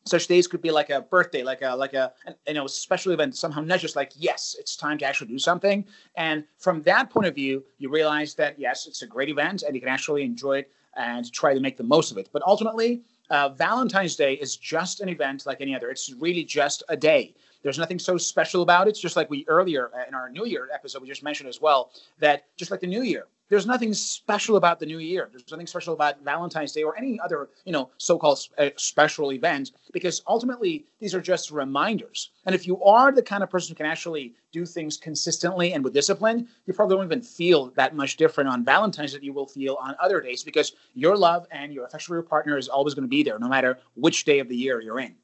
such 0.07 0.29
days 0.29 0.47
could 0.47 0.63
be 0.63 0.71
like 0.71 0.91
a 0.91 1.01
birthday, 1.01 1.43
like 1.43 1.63
a 1.63 1.75
like 1.75 1.93
a 1.93 2.13
you 2.47 2.55
know 2.55 2.67
special 2.67 3.13
event. 3.13 3.37
Somehow 3.37 3.61
not 3.61 3.81
just 3.81 3.97
like 3.97 4.13
yes, 4.17 4.57
it's 4.59 4.77
time 4.77 4.99
to 4.99 5.05
actually 5.05 5.29
do 5.29 5.39
something. 5.39 5.85
And 6.17 6.45
from 6.59 6.83
that 6.83 7.11
point 7.11 7.27
of 7.27 7.35
view, 7.35 7.65
you 7.79 7.91
realize 7.91 8.35
that 8.37 8.59
yes, 8.59 8.87
it's 8.87 9.03
a 9.03 9.07
great 9.07 9.29
event, 9.29 9.63
and 9.63 9.75
you 9.75 9.81
can 9.81 9.91
actually 9.91 10.23
enjoy 10.23 10.59
it 10.59 10.71
and 10.97 11.31
try 11.33 11.55
to 11.55 11.61
make 11.61 11.77
the 11.77 11.85
most 11.85 12.11
of 12.11 12.19
it. 12.19 12.31
But 12.33 12.43
ultimately, 12.47 13.03
uh, 13.31 13.51
Valentine's 13.51 14.17
Day 14.17 14.35
is 14.35 14.57
just 14.57 15.01
an 15.01 15.09
event 15.09 15.45
like 15.45 15.61
any 15.61 15.75
other. 15.75 15.91
It's 15.91 16.13
really 16.13 16.45
just 16.45 16.83
a 16.89 16.97
day. 16.97 17.35
There's 17.67 17.79
nothing 17.79 17.99
so 17.99 18.17
special 18.17 18.63
about 18.63 18.87
it. 18.87 18.91
It's 18.91 19.01
just 19.01 19.17
like 19.17 19.29
we 19.29 19.45
earlier 19.49 19.91
uh, 19.93 20.07
in 20.07 20.15
our 20.15 20.31
New 20.31 20.47
Year 20.47 20.69
episode, 20.73 21.03
we 21.03 21.09
just 21.09 21.25
mentioned 21.25 21.49
as 21.49 21.61
well 21.61 21.91
that 22.21 22.45
just 22.57 22.71
like 22.71 22.79
the 22.79 22.87
New 22.87 23.03
Year, 23.03 23.27
there's 23.49 23.67
nothing 23.67 23.93
special 23.93 24.55
about 24.55 24.79
the 24.79 24.87
New 24.87 25.01
Year. 25.01 25.29
There's 25.33 25.51
nothing 25.51 25.67
special 25.67 25.93
about 25.93 26.23
Valentine's 26.23 26.71
Day 26.71 26.85
or 26.85 26.97
any 26.97 27.19
other, 27.19 27.49
you 27.65 27.73
know, 27.73 27.91
so-called 27.99 28.39
uh, 28.57 28.71
special 28.77 29.33
event 29.33 29.73
because 29.93 30.23
ultimately 30.29 30.87
these 31.01 31.13
are 31.13 31.21
just 31.21 31.51
reminders. 31.51 32.31
And 32.45 32.55
if 32.55 32.69
you 32.69 32.81
are 32.85 33.11
the 33.11 33.21
kind 33.21 33.43
of 33.43 33.51
person 33.51 33.75
who 33.75 33.79
can 33.79 33.87
actually 33.87 34.35
do 34.53 34.65
things 34.65 34.97
consistently 34.97 35.73
and 35.73 35.83
with 35.83 35.93
discipline, 35.93 36.47
you 36.67 36.73
probably 36.73 36.95
won't 36.95 37.09
even 37.09 37.21
feel 37.21 37.73
that 37.75 37.97
much 37.97 38.17
different 38.17 38.49
on 38.49 38.65
Valentine's 38.65 39.13
that 39.13 39.25
you 39.25 39.33
will 39.33 39.49
feel 39.49 39.77
on 39.81 39.97
other 40.01 40.21
days 40.21 40.45
because 40.45 40.75
your 40.95 41.17
love 41.17 41.49
and 41.51 41.73
your 41.73 41.85
affection 41.85 42.13
for 42.13 42.15
your 42.15 42.23
partner 42.23 42.57
is 42.57 42.69
always 42.69 42.95
going 42.95 43.03
to 43.03 43.09
be 43.09 43.25
there, 43.25 43.41
no 43.41 43.49
matter 43.49 43.81
which 43.97 44.25
day 44.25 44.39
of 44.39 44.49
the 44.49 44.57
year 44.57 44.81
you're 44.81 45.01
in. 45.01 45.17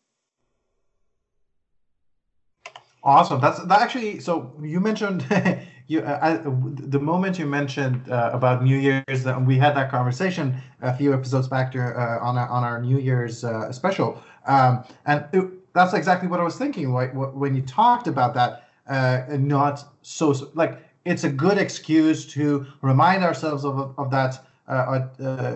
Awesome. 3.05 3.41
That's 3.41 3.59
that 3.65 3.81
actually. 3.81 4.21
So 4.21 4.53
you 4.63 4.79
mentioned 4.79 5.27
you 5.89 6.01
uh, 6.03 6.41
the 6.45 7.01
moment 7.01 7.37
you 7.37 7.47
mentioned 7.47 8.09
uh, 8.09 8.31
about 8.33 8.63
New 8.63 8.77
Year's. 8.77 9.27
Uh, 9.27 9.41
we 9.45 9.59
had 9.59 9.75
that 9.75 9.91
conversation 9.91 10.57
a 10.83 10.97
few 10.97 11.13
episodes 11.13 11.49
back 11.49 11.73
to, 11.73 11.81
uh, 11.83 12.19
on 12.23 12.39
our, 12.39 12.49
on 12.49 12.63
our 12.63 12.81
New 12.81 12.99
Year's 12.99 13.43
uh, 13.43 13.73
special, 13.73 14.23
um, 14.47 14.85
and 15.07 15.25
it, 15.33 15.73
that's 15.75 15.95
exactly 15.95 16.29
what 16.29 16.39
I 16.39 16.45
was 16.45 16.57
thinking. 16.57 16.93
Like 16.93 17.13
when 17.13 17.57
you 17.57 17.63
talked 17.63 18.07
about 18.07 18.35
that, 18.35 18.69
uh, 18.87 19.23
not 19.37 19.85
so 20.03 20.33
like 20.55 20.79
it's 21.05 21.25
a 21.25 21.31
good 21.31 21.59
excuse 21.59 22.25
to 22.35 22.67
remind 22.83 23.25
ourselves 23.25 23.65
of 23.65 23.95
of 23.99 24.11
that. 24.13 24.39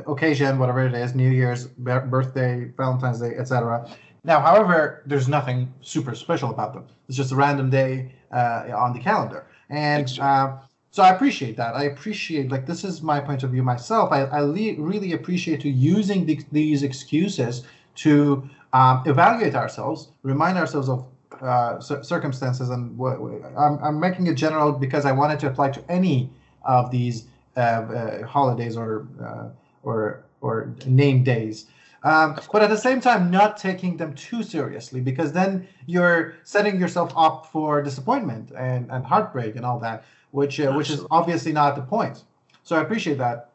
occasion, 0.06 0.58
whatever 0.58 0.84
it 0.84 0.92
is, 0.92 1.14
New 1.14 1.30
Year's, 1.30 1.68
birthday, 1.78 2.70
Valentine's 2.76 3.20
Day, 3.20 3.34
etc., 3.38 3.88
now, 4.26 4.40
however, 4.40 5.02
there's 5.06 5.28
nothing 5.28 5.72
super 5.80 6.14
special 6.14 6.50
about 6.50 6.74
them. 6.74 6.86
It's 7.08 7.16
just 7.16 7.32
a 7.32 7.36
random 7.36 7.70
day 7.70 8.12
uh, 8.32 8.64
on 8.76 8.92
the 8.92 9.00
calendar, 9.00 9.46
and 9.70 10.06
uh, 10.20 10.56
so 10.90 11.02
I 11.02 11.10
appreciate 11.10 11.56
that. 11.58 11.74
I 11.76 11.84
appreciate 11.84 12.50
like 12.50 12.66
this 12.66 12.84
is 12.84 13.02
my 13.02 13.20
point 13.20 13.42
of 13.44 13.50
view 13.50 13.62
myself. 13.62 14.12
I, 14.12 14.22
I 14.24 14.40
le- 14.40 14.80
really 14.80 15.12
appreciate 15.12 15.64
you 15.64 15.72
using 15.72 16.26
the, 16.26 16.40
these 16.52 16.82
excuses 16.82 17.64
to 17.96 18.48
um, 18.72 19.02
evaluate 19.06 19.54
ourselves, 19.54 20.08
remind 20.22 20.58
ourselves 20.58 20.88
of 20.88 21.06
uh, 21.40 21.80
circumstances, 21.80 22.70
and 22.70 22.96
w- 22.98 23.44
I'm, 23.56 23.78
I'm 23.82 24.00
making 24.00 24.26
it 24.26 24.34
general 24.34 24.72
because 24.72 25.04
I 25.04 25.12
wanted 25.12 25.38
to 25.40 25.48
apply 25.48 25.70
to 25.70 25.82
any 25.90 26.30
of 26.64 26.90
these 26.90 27.26
uh, 27.56 27.60
uh, 27.60 28.26
holidays 28.26 28.76
or 28.76 29.06
uh, 29.22 29.48
or 29.82 30.24
or 30.40 30.74
named 30.86 31.24
days. 31.24 31.66
Um, 32.06 32.38
but 32.52 32.62
at 32.62 32.70
the 32.70 32.78
same 32.78 33.00
time, 33.00 33.32
not 33.32 33.56
taking 33.56 33.96
them 33.96 34.14
too 34.14 34.44
seriously 34.44 35.00
because 35.00 35.32
then 35.32 35.66
you're 35.86 36.34
setting 36.44 36.78
yourself 36.78 37.12
up 37.16 37.46
for 37.46 37.82
disappointment 37.82 38.52
and, 38.56 38.88
and 38.92 39.04
heartbreak 39.04 39.56
and 39.56 39.66
all 39.66 39.80
that, 39.80 40.04
which 40.30 40.60
uh, 40.60 40.72
which 40.72 40.88
is 40.88 41.04
obviously 41.10 41.52
not 41.52 41.74
the 41.74 41.82
point. 41.82 42.22
So 42.62 42.76
I 42.76 42.82
appreciate 42.82 43.18
that. 43.18 43.50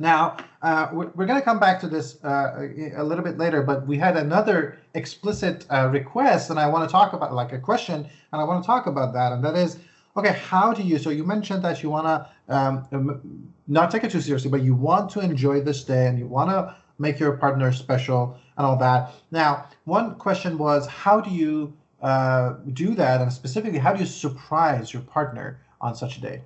Now 0.00 0.36
uh, 0.62 0.88
we're, 0.92 1.10
we're 1.14 1.26
going 1.26 1.38
to 1.38 1.44
come 1.44 1.60
back 1.60 1.78
to 1.82 1.86
this 1.86 2.18
uh, 2.24 2.66
a 2.96 3.04
little 3.04 3.22
bit 3.22 3.38
later, 3.38 3.62
but 3.62 3.86
we 3.86 3.98
had 3.98 4.16
another 4.16 4.78
explicit 4.94 5.64
uh, 5.70 5.88
request, 5.92 6.50
and 6.50 6.58
I 6.58 6.66
want 6.66 6.88
to 6.88 6.90
talk 6.90 7.12
about 7.12 7.32
like 7.34 7.52
a 7.52 7.58
question, 7.58 8.08
and 8.32 8.40
I 8.40 8.42
want 8.42 8.64
to 8.64 8.66
talk 8.66 8.86
about 8.86 9.12
that, 9.12 9.30
and 9.30 9.44
that 9.44 9.54
is, 9.54 9.78
okay, 10.16 10.32
how 10.32 10.72
do 10.72 10.82
you? 10.82 10.98
So 10.98 11.10
you 11.10 11.22
mentioned 11.22 11.62
that 11.62 11.84
you 11.84 11.90
want 11.90 12.06
to 12.06 12.28
um, 12.52 13.44
not 13.68 13.92
take 13.92 14.02
it 14.02 14.10
too 14.10 14.20
seriously, 14.20 14.50
but 14.50 14.62
you 14.62 14.74
want 14.74 15.08
to 15.12 15.20
enjoy 15.20 15.60
this 15.60 15.84
day, 15.84 16.08
and 16.08 16.18
you 16.18 16.26
want 16.26 16.50
to 16.50 16.74
make 17.02 17.18
your 17.18 17.36
partner 17.36 17.70
special 17.72 18.38
and 18.56 18.64
all 18.64 18.78
that. 18.78 19.12
Now, 19.30 19.66
one 19.84 20.14
question 20.14 20.56
was 20.56 20.86
how 20.86 21.20
do 21.20 21.30
you 21.30 21.74
uh, 22.00 22.54
do 22.72 22.94
that, 22.94 23.20
and 23.20 23.32
specifically, 23.32 23.78
how 23.78 23.92
do 23.92 24.00
you 24.00 24.06
surprise 24.06 24.92
your 24.92 25.02
partner 25.02 25.60
on 25.80 25.94
such 25.94 26.16
a 26.16 26.20
day? 26.20 26.40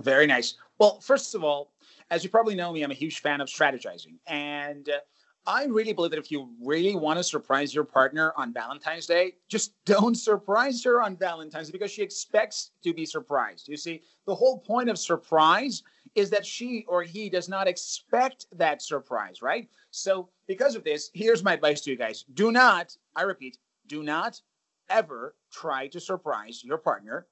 Very 0.00 0.26
nice. 0.26 0.54
Well, 0.78 1.00
first 1.00 1.34
of 1.34 1.44
all, 1.44 1.72
as 2.10 2.22
you 2.22 2.30
probably 2.30 2.54
know 2.54 2.72
me, 2.72 2.82
I'm 2.82 2.90
a 2.90 2.94
huge 2.94 3.20
fan 3.20 3.40
of 3.40 3.48
strategizing. 3.48 4.14
And 4.26 4.88
uh, 4.88 4.98
I 5.46 5.64
really 5.66 5.92
believe 5.92 6.10
that 6.10 6.18
if 6.18 6.30
you 6.30 6.50
really 6.62 6.94
want 6.94 7.18
to 7.18 7.24
surprise 7.24 7.74
your 7.74 7.84
partner 7.84 8.32
on 8.36 8.52
Valentine's 8.52 9.06
Day, 9.06 9.34
just 9.48 9.72
don't 9.84 10.16
surprise 10.16 10.82
her 10.84 11.02
on 11.02 11.16
Valentine's 11.16 11.70
because 11.70 11.90
she 11.90 12.02
expects 12.02 12.72
to 12.82 12.92
be 12.92 13.06
surprised. 13.06 13.68
You 13.68 13.76
see, 13.76 14.02
the 14.26 14.34
whole 14.34 14.58
point 14.58 14.88
of 14.88 14.98
surprise 14.98 15.82
is 16.16 16.30
that 16.30 16.46
she 16.46 16.84
or 16.88 17.02
he 17.02 17.28
does 17.30 17.48
not 17.48 17.68
expect 17.68 18.46
that 18.52 18.82
surprise, 18.82 19.42
right? 19.42 19.68
So, 19.90 20.30
because 20.48 20.74
of 20.74 20.82
this, 20.82 21.10
here's 21.14 21.44
my 21.44 21.52
advice 21.52 21.82
to 21.82 21.90
you 21.90 21.96
guys 21.96 22.24
do 22.34 22.50
not, 22.50 22.96
I 23.14 23.22
repeat, 23.22 23.58
do 23.86 24.02
not 24.02 24.40
ever 24.88 25.36
try 25.52 25.86
to 25.88 26.00
surprise 26.00 26.64
your 26.64 26.78
partner 26.78 27.26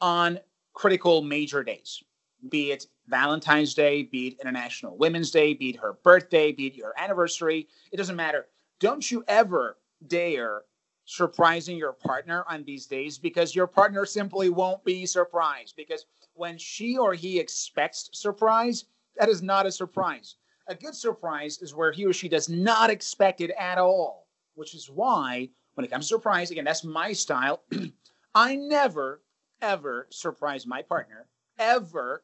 on 0.00 0.38
critical 0.74 1.22
major 1.22 1.62
days, 1.62 2.02
be 2.50 2.72
it 2.72 2.88
Valentine's 3.06 3.74
Day, 3.74 4.02
be 4.02 4.28
it 4.28 4.40
International 4.40 4.96
Women's 4.96 5.30
Day, 5.30 5.54
be 5.54 5.70
it 5.70 5.76
her 5.76 5.94
birthday, 6.02 6.52
be 6.52 6.66
it 6.66 6.74
your 6.74 6.92
anniversary. 6.98 7.68
It 7.92 7.96
doesn't 7.96 8.16
matter. 8.16 8.46
Don't 8.80 9.08
you 9.10 9.24
ever 9.28 9.78
dare 10.08 10.62
surprising 11.04 11.76
your 11.76 11.92
partner 11.92 12.44
on 12.48 12.64
these 12.64 12.86
days 12.86 13.18
because 13.18 13.54
your 13.54 13.66
partner 13.66 14.06
simply 14.06 14.48
won't 14.48 14.84
be 14.84 15.06
surprised 15.06 15.74
because 15.76 16.06
when 16.34 16.58
she 16.58 16.96
or 16.98 17.14
he 17.14 17.38
expects 17.38 18.10
surprise, 18.12 18.84
that 19.16 19.28
is 19.28 19.42
not 19.42 19.66
a 19.66 19.72
surprise. 19.72 20.36
A 20.68 20.74
good 20.74 20.94
surprise 20.94 21.60
is 21.60 21.74
where 21.74 21.92
he 21.92 22.06
or 22.06 22.12
she 22.12 22.28
does 22.28 22.48
not 22.48 22.90
expect 22.90 23.40
it 23.40 23.50
at 23.58 23.78
all, 23.78 24.26
which 24.54 24.74
is 24.74 24.90
why 24.90 25.50
when 25.74 25.84
it 25.84 25.90
comes 25.90 26.06
to 26.06 26.14
surprise, 26.14 26.50
again, 26.50 26.64
that's 26.64 26.84
my 26.84 27.12
style. 27.12 27.62
I 28.34 28.56
never, 28.56 29.22
ever 29.60 30.06
surprise 30.10 30.66
my 30.66 30.82
partner, 30.82 31.26
ever, 31.58 32.22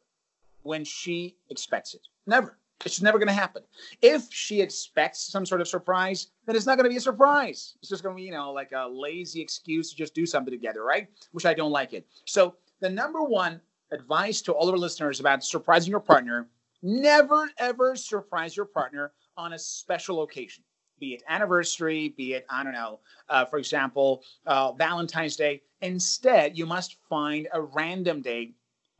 when 0.62 0.85
she 0.85 1.37
expects 1.50 1.95
it. 1.95 2.07
Never. 2.26 2.59
It's 2.85 3.02
never 3.02 3.19
going 3.19 3.29
to 3.29 3.35
happen. 3.35 3.62
If 4.00 4.33
she 4.33 4.62
expects 4.62 5.21
some 5.21 5.45
sort 5.45 5.61
of 5.61 5.69
surprise, 5.69 6.29
then 6.47 6.57
it's 6.57 6.64
not 6.64 6.79
going 6.79 6.85
to 6.85 6.90
be 6.90 6.97
a 6.97 7.00
surprise. 7.00 7.75
It's 7.81 7.90
just 7.90 8.02
going 8.02 8.17
to 8.17 8.21
be, 8.21 8.25
you 8.25 8.33
know, 8.33 8.52
like 8.52 8.73
a 8.73 8.88
lazy 8.88 9.40
excuse 9.40 9.90
to 9.90 9.97
just 9.97 10.14
do 10.14 10.25
something 10.25 10.52
together, 10.52 10.83
right? 10.83 11.09
Which 11.33 11.45
I 11.45 11.52
don't 11.52 11.73
like 11.73 11.93
it. 11.93 12.07
So 12.25 12.55
the 12.81 12.88
number 12.88 13.23
one 13.23 13.61
advice 13.93 14.43
to 14.43 14.53
all 14.53 14.69
of 14.69 14.75
our 14.75 14.79
listeners 14.79 15.21
about 15.21 15.45
surprising 15.45 15.91
your 15.91 16.01
partner. 16.01 16.49
Never 16.83 17.51
ever 17.59 17.97
surprise 17.97 18.57
your 18.57 18.67
partner 18.67 19.13
on 19.37 19.53
a 19.53 19.59
special 19.59 20.23
occasion 20.23 20.65
be 21.01 21.15
it 21.15 21.23
anniversary 21.29 22.11
be 22.17 22.35
it 22.35 22.47
i 22.51 22.63
don't 22.63 22.75
know 22.75 23.01
uh, 23.29 23.45
for 23.45 23.59
example 23.59 24.23
uh, 24.47 24.73
valentine's 24.73 25.35
day. 25.35 25.63
Instead 25.81 26.57
you 26.57 26.67
must 26.67 26.97
find 27.09 27.49
a 27.53 27.61
random 27.61 28.21
day 28.21 28.53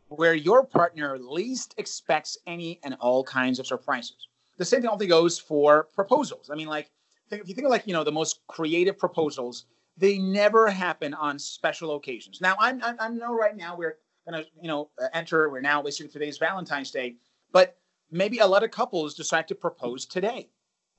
where 0.09 0.35
your 0.35 0.65
partner 0.65 1.19
least 1.19 1.75
expects 1.77 2.39
any 2.47 2.81
and 2.83 2.97
all 3.01 3.23
kinds 3.23 3.61
of 3.61 3.67
surprises. 3.67 4.27
The 4.57 4.65
same 4.65 4.81
thing 4.81 4.91
only 4.91 5.07
goes 5.07 5.39
for 5.39 5.85
proposals. 5.95 6.51
I 6.51 6.57
mean 6.57 6.69
like 6.69 6.91
if 7.31 7.49
you 7.49 7.55
think 7.55 7.67
of 7.67 7.71
like 7.71 7.87
you 7.87 7.93
know 7.93 8.03
the 8.03 8.11
most 8.11 8.41
creative 8.49 8.99
proposals 8.99 9.67
they 9.97 10.17
never 10.17 10.71
happen 10.71 11.13
on 11.13 11.39
special 11.39 11.95
occasions. 11.95 12.41
Now 12.41 12.57
i'm 12.59 12.83
i, 12.83 12.95
I 12.99 13.09
know 13.09 13.35
right 13.35 13.57
now 13.57 13.77
we're 13.77 13.99
going 14.29 14.43
to 14.43 14.51
you 14.61 14.69
know 14.69 14.91
uh, 15.03 15.09
enter. 15.13 15.51
We're 15.51 15.61
now 15.61 15.83
basically 15.83 16.11
today's 16.11 16.39
Valentine's 16.39 16.91
Day, 16.91 17.17
but 17.53 17.77
maybe 18.11 18.39
a 18.39 18.47
lot 18.47 18.63
of 18.63 18.71
couples 18.71 19.15
decide 19.15 19.49
to 19.49 19.55
propose 19.55 20.07
today. 20.07 20.49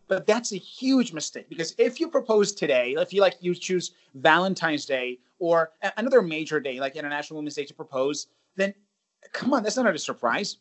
But 0.07 0.27
that's 0.27 0.51
a 0.51 0.57
huge 0.57 1.13
mistake 1.13 1.47
because 1.47 1.73
if 1.77 1.99
you 1.99 2.09
propose 2.09 2.51
today, 2.51 2.95
if 2.97 3.13
you 3.13 3.21
like 3.21 3.37
you 3.39 3.55
choose 3.55 3.91
Valentine's 4.15 4.85
Day 4.85 5.19
or 5.39 5.71
another 5.97 6.21
major 6.21 6.59
day 6.59 6.79
like 6.79 6.95
International 6.95 7.37
Women's 7.37 7.55
Day 7.55 7.65
to 7.65 7.73
propose, 7.73 8.27
then 8.57 8.73
come 9.31 9.53
on, 9.53 9.63
that's 9.63 9.77
not 9.77 9.93
a 9.93 9.97
surprise. 9.97 10.57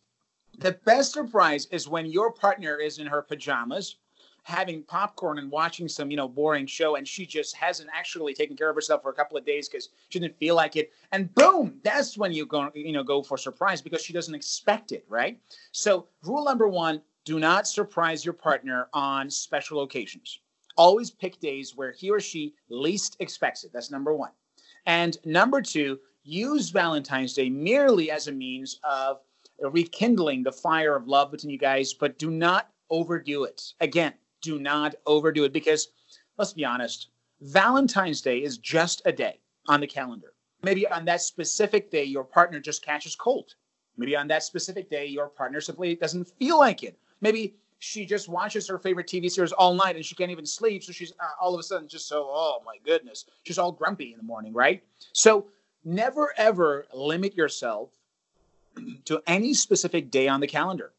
The 0.58 0.72
best 0.84 1.12
surprise 1.12 1.66
is 1.66 1.88
when 1.88 2.06
your 2.06 2.32
partner 2.32 2.76
is 2.76 2.98
in 2.98 3.06
her 3.06 3.22
pajamas 3.22 3.96
having 4.42 4.82
popcorn 4.82 5.38
and 5.38 5.50
watching 5.50 5.88
some, 5.88 6.10
you 6.10 6.16
know, 6.16 6.28
boring 6.28 6.66
show, 6.66 6.96
and 6.96 7.06
she 7.06 7.26
just 7.26 7.54
hasn't 7.56 7.90
actually 7.94 8.34
taken 8.34 8.56
care 8.56 8.70
of 8.70 8.74
herself 8.74 9.02
for 9.02 9.10
a 9.10 9.14
couple 9.14 9.36
of 9.36 9.44
days 9.44 9.68
because 9.68 9.90
she 10.08 10.18
didn't 10.18 10.38
feel 10.38 10.54
like 10.54 10.76
it. 10.76 10.92
And 11.12 11.34
boom, 11.34 11.80
that's 11.82 12.16
when 12.18 12.32
you 12.32 12.46
go, 12.46 12.70
you 12.74 12.92
know, 12.92 13.02
go 13.02 13.22
for 13.22 13.36
surprise 13.36 13.80
because 13.82 14.02
she 14.02 14.12
doesn't 14.12 14.34
expect 14.34 14.92
it, 14.92 15.04
right? 15.08 15.40
So 15.72 16.06
rule 16.22 16.44
number 16.44 16.68
one: 16.68 17.02
do 17.24 17.38
not 17.38 17.68
surprise 17.68 18.24
your 18.24 18.34
partner 18.34 18.88
on 18.92 19.30
special 19.30 19.82
occasions. 19.82 20.40
Always 20.76 21.10
pick 21.10 21.40
days 21.40 21.76
where 21.76 21.92
he 21.92 22.10
or 22.10 22.20
she 22.20 22.54
least 22.68 23.16
expects 23.20 23.64
it. 23.64 23.72
That's 23.72 23.90
number 23.90 24.14
one. 24.14 24.30
And 24.86 25.18
number 25.24 25.60
two, 25.60 25.98
use 26.22 26.70
Valentine's 26.70 27.34
Day 27.34 27.50
merely 27.50 28.10
as 28.10 28.28
a 28.28 28.32
means 28.32 28.80
of 28.82 29.18
rekindling 29.60 30.42
the 30.42 30.52
fire 30.52 30.96
of 30.96 31.06
love 31.06 31.30
between 31.30 31.50
you 31.50 31.58
guys, 31.58 31.92
but 31.92 32.18
do 32.18 32.30
not 32.30 32.70
overdo 32.88 33.44
it. 33.44 33.74
Again, 33.80 34.14
do 34.40 34.58
not 34.58 34.94
overdo 35.06 35.44
it 35.44 35.52
because 35.52 35.88
let's 36.38 36.52
be 36.52 36.64
honest, 36.64 37.08
Valentine's 37.40 38.20
Day 38.20 38.38
is 38.42 38.58
just 38.58 39.02
a 39.04 39.12
day 39.12 39.40
on 39.68 39.80
the 39.80 39.86
calendar. 39.86 40.32
Maybe 40.62 40.86
on 40.86 41.04
that 41.06 41.22
specific 41.22 41.90
day, 41.90 42.04
your 42.04 42.24
partner 42.24 42.60
just 42.60 42.84
catches 42.84 43.16
cold. 43.16 43.54
Maybe 43.96 44.16
on 44.16 44.28
that 44.28 44.42
specific 44.42 44.90
day, 44.90 45.06
your 45.06 45.28
partner 45.28 45.60
simply 45.60 45.94
doesn't 45.94 46.28
feel 46.38 46.58
like 46.58 46.82
it. 46.82 46.98
Maybe 47.20 47.54
she 47.78 48.04
just 48.04 48.28
watches 48.28 48.68
her 48.68 48.78
favorite 48.78 49.06
TV 49.06 49.30
series 49.30 49.52
all 49.52 49.74
night 49.74 49.96
and 49.96 50.04
she 50.04 50.14
can't 50.14 50.30
even 50.30 50.46
sleep. 50.46 50.84
So 50.84 50.92
she's 50.92 51.12
uh, 51.12 51.30
all 51.40 51.54
of 51.54 51.60
a 51.60 51.62
sudden 51.62 51.88
just 51.88 52.06
so, 52.06 52.28
oh 52.30 52.62
my 52.64 52.76
goodness, 52.84 53.24
she's 53.42 53.58
all 53.58 53.72
grumpy 53.72 54.12
in 54.12 54.18
the 54.18 54.24
morning, 54.24 54.52
right? 54.52 54.82
So 55.12 55.46
never 55.84 56.34
ever 56.36 56.86
limit 56.94 57.34
yourself 57.34 57.90
to 59.06 59.22
any 59.26 59.54
specific 59.54 60.10
day 60.10 60.28
on 60.28 60.40
the 60.40 60.46
calendar. 60.46 60.92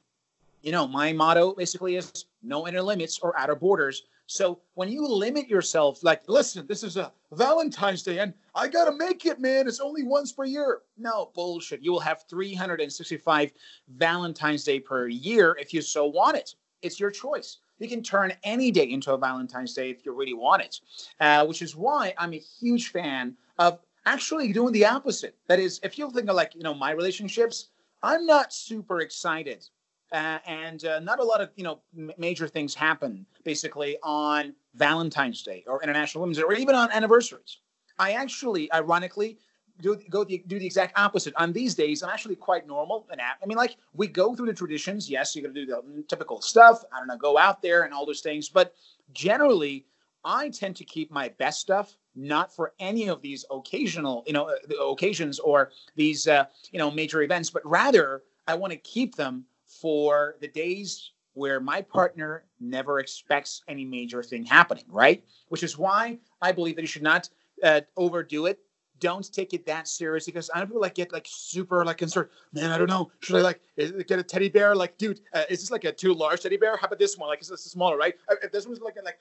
You 0.64 0.72
know, 0.72 0.88
my 0.88 1.14
motto 1.14 1.54
basically 1.54 1.96
is 1.96 2.26
no 2.44 2.68
inner 2.68 2.82
limits 2.82 3.20
or 3.20 3.38
outer 3.38 3.56
borders. 3.56 4.04
So 4.28 4.62
when 4.76 4.90
you 4.90 5.06
limit 5.06 5.50
yourself, 5.50 6.04
like, 6.04 6.22
listen, 6.28 6.66
this 6.66 6.84
is 6.84 6.96
a 6.96 7.12
Valentine's 7.34 8.04
Day 8.04 8.20
and 8.20 8.34
I 8.56 8.68
got 8.68 8.86
to 8.86 8.94
make 8.94 9.26
it, 9.26 9.40
man. 9.40 9.68
It's 9.68 9.80
only 9.80 10.04
once 10.04 10.32
per 10.32 10.46
year. 10.46 10.82
No, 10.98 11.32
bullshit. 11.36 11.82
You 11.82 11.92
will 11.92 12.00
have 12.00 12.24
365 12.30 13.52
Valentine's 13.90 14.64
Day 14.64 14.80
per 14.80 15.08
year 15.08 15.58
if 15.60 15.74
you 15.74 15.82
so 15.82 16.06
want 16.06 16.38
it. 16.38 16.56
It's 16.82 17.00
your 17.00 17.12
choice. 17.12 17.58
You 17.80 17.90
can 17.90 18.04
turn 18.04 18.34
any 18.44 18.72
day 18.72 18.90
into 18.90 19.12
a 19.12 19.18
Valentine's 19.18 19.74
Day 19.74 19.90
if 19.90 20.06
you 20.06 20.14
really 20.14 20.34
want 20.34 20.62
it, 20.62 20.80
uh, 21.20 21.46
which 21.46 21.62
is 21.62 21.76
why 21.76 22.14
I'm 22.18 22.34
a 22.34 22.38
huge 22.38 22.92
fan 22.92 23.36
of 23.58 23.80
actually 24.06 24.54
doing 24.54 24.72
the 24.72 24.86
opposite. 24.86 25.36
That 25.48 25.60
is, 25.60 25.80
if 25.84 25.98
you 25.98 26.10
think 26.12 26.30
of 26.30 26.36
like, 26.36 26.56
you 26.56 26.62
know, 26.62 26.74
my 26.74 26.92
relationships, 26.92 27.70
I'm 28.04 28.26
not 28.26 28.54
super 28.54 29.02
excited 29.02 29.68
uh, 30.12 30.40
and 30.46 30.86
uh, 30.86 31.00
not 31.00 31.20
a 31.20 31.24
lot 31.24 31.42
of 31.42 31.50
you 31.56 31.64
know 31.64 31.80
m- 31.98 32.12
major 32.18 32.48
things 32.48 32.74
happen 32.74 33.26
basically 33.44 33.98
on 34.04 34.54
Valentine's 34.76 35.44
Day 35.44 35.64
or 35.68 35.82
International 35.82 36.22
Women's 36.22 36.38
Day 36.38 36.44
or 36.44 36.54
even 36.54 36.76
on 36.76 36.92
anniversaries. 36.92 37.58
I 38.00 38.14
actually, 38.14 38.72
ironically, 38.74 39.38
do 39.82 39.98
go 40.10 40.24
the, 40.24 40.44
do 40.48 40.60
the 40.60 40.66
exact 40.66 40.98
opposite. 40.98 41.34
On 41.38 41.54
these 41.54 41.76
days, 41.76 42.04
I'm 42.04 42.10
actually 42.10 42.36
quite 42.36 42.68
normal 42.68 43.08
and 43.12 43.22
I 43.22 43.46
mean, 43.46 43.58
like 43.58 43.78
we 43.94 44.08
go 44.08 44.36
through 44.36 44.48
the 44.48 44.54
traditions. 44.54 45.10
Yes, 45.10 45.36
you're 45.36 45.44
gonna 45.44 45.54
do 45.54 45.66
the 45.66 46.04
typical 46.08 46.42
stuff. 46.42 46.84
I 46.94 47.00
don't 47.00 47.08
know, 47.08 47.18
go 47.18 47.38
out 47.38 47.62
there 47.62 47.84
and 47.84 47.94
all 47.94 48.06
those 48.06 48.22
things. 48.22 48.50
But 48.50 48.74
generally, 49.14 49.86
I 50.24 50.50
tend 50.50 50.76
to 50.78 50.84
keep 50.84 51.12
my 51.12 51.30
best 51.30 51.62
stuff 51.62 51.98
not 52.16 52.54
for 52.54 52.74
any 52.80 53.08
of 53.08 53.22
these 53.22 53.46
occasional, 53.50 54.24
you 54.28 54.34
know, 54.34 54.50
uh, 54.50 54.86
occasions 54.88 55.40
or 55.40 55.72
these, 55.96 56.28
uh, 56.28 56.46
you 56.72 56.78
know, 56.78 56.92
major 56.92 57.22
events, 57.22 57.50
but 57.50 57.66
rather 57.66 58.24
I 58.48 58.56
want 58.56 58.72
to 58.72 58.78
keep 58.78 59.16
them 59.16 59.46
for 59.82 60.36
the 60.42 60.48
days 60.48 61.12
where 61.34 61.60
my 61.60 61.82
partner 61.82 62.44
never 62.60 63.00
expects 63.00 63.64
any 63.68 63.86
major 63.86 64.22
thing 64.22 64.44
happening, 64.44 64.84
right? 64.90 65.24
Which 65.48 65.64
is 65.64 65.78
why 65.78 66.20
I 66.42 66.52
believe 66.52 66.76
that 66.76 66.82
you 66.82 66.88
should 66.88 67.04
not 67.04 67.30
uh, 67.64 67.82
overdo 67.98 68.46
it. 68.46 68.60
Don't 69.00 69.34
take 69.34 69.54
it 69.54 69.66
that 69.66 69.88
serious 69.88 70.26
because 70.26 70.52
I 70.54 70.60
don't 70.60 70.70
feel 70.70 70.80
like 70.80 70.94
get 70.94 71.12
like 71.12 71.26
super 71.28 71.84
like 71.84 71.98
concerned. 71.98 72.30
Man, 72.54 72.70
I 72.70 72.78
don't 72.78 72.90
know. 72.90 73.12
Should 73.22 73.38
I 73.38 73.42
like 73.42 73.62
get 73.76 74.20
a 74.20 74.24
teddy 74.24 74.48
bear? 74.48 74.76
Like, 74.76 74.98
dude, 75.00 75.22
uh, 75.34 75.44
is 75.50 75.62
this 75.62 75.72
like 75.72 75.86
a 75.86 75.92
too 75.92 76.14
large 76.14 76.42
teddy 76.42 76.58
bear? 76.58 76.78
How 76.78 76.86
about 76.86 77.00
this 77.00 77.18
one? 77.18 77.28
Like, 77.28 77.42
is 77.42 77.48
this 77.48 77.64
smaller, 77.64 77.98
right? 77.98 78.14
If 78.44 78.52
this 78.52 78.68
one's 78.68 78.80
like 78.80 78.98
like 79.04 79.18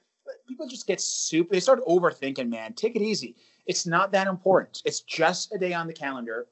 people 0.47 0.67
just 0.67 0.87
get 0.87 1.01
super. 1.01 1.55
They 1.55 1.61
start 1.61 1.81
overthinking. 1.87 2.51
Man, 2.51 2.75
take 2.75 2.95
it 2.95 3.03
easy. 3.03 3.37
It's 3.65 3.87
not 3.87 4.13
that 4.13 4.27
important. 4.27 4.83
It's 4.85 5.01
just 5.01 5.55
a 5.55 5.59
day 5.59 5.73
on 5.73 5.87
the 5.87 5.95
calendar. 5.95 6.49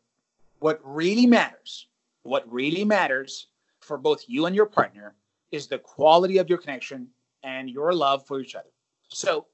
What 0.61 0.81
really 0.83 1.27
matters, 1.27 1.88
what 2.23 2.51
really 2.51 2.85
matters 2.85 3.49
for 3.88 3.98
both 3.98 4.22
you 4.29 4.46
and 4.46 4.55
your 4.55 4.66
partner 4.66 5.16
is 5.51 5.66
the 5.66 5.79
quality 5.79 6.38
of 6.38 6.48
your 6.48 6.59
connection 6.59 7.09
and 7.42 7.70
your 7.70 7.92
love 7.92 8.27
for 8.27 8.40
each 8.40 8.55
other. 8.55 8.68
So, 9.09 9.46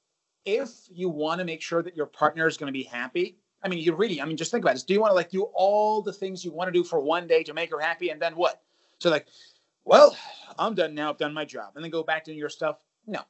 if 0.44 0.70
you 0.90 1.08
want 1.08 1.38
to 1.38 1.44
make 1.44 1.62
sure 1.62 1.82
that 1.82 1.96
your 1.96 2.04
partner 2.04 2.46
is 2.46 2.58
going 2.58 2.66
to 2.66 2.72
be 2.72 2.82
happy, 2.82 3.38
I 3.62 3.68
mean, 3.68 3.78
you 3.78 3.94
really, 3.94 4.20
I 4.20 4.26
mean, 4.26 4.36
just 4.36 4.50
think 4.50 4.62
about 4.62 4.74
this. 4.74 4.82
Do 4.82 4.92
you 4.92 5.00
want 5.00 5.12
to 5.12 5.14
like 5.14 5.30
do 5.30 5.44
all 5.54 6.02
the 6.02 6.12
things 6.12 6.44
you 6.44 6.52
want 6.52 6.68
to 6.68 6.72
do 6.72 6.84
for 6.84 7.00
one 7.00 7.26
day 7.26 7.42
to 7.44 7.54
make 7.54 7.70
her 7.70 7.80
happy 7.80 8.10
and 8.10 8.20
then 8.20 8.34
what? 8.36 8.60
So, 8.98 9.08
like, 9.08 9.26
well, 9.84 10.16
I'm 10.58 10.74
done 10.74 10.94
now. 10.94 11.10
I've 11.10 11.18
done 11.18 11.32
my 11.32 11.44
job. 11.44 11.72
And 11.74 11.84
then 11.84 11.90
go 11.90 12.02
back 12.02 12.24
to 12.24 12.34
your 12.34 12.50
stuff. 12.50 12.78
No. 13.06 13.20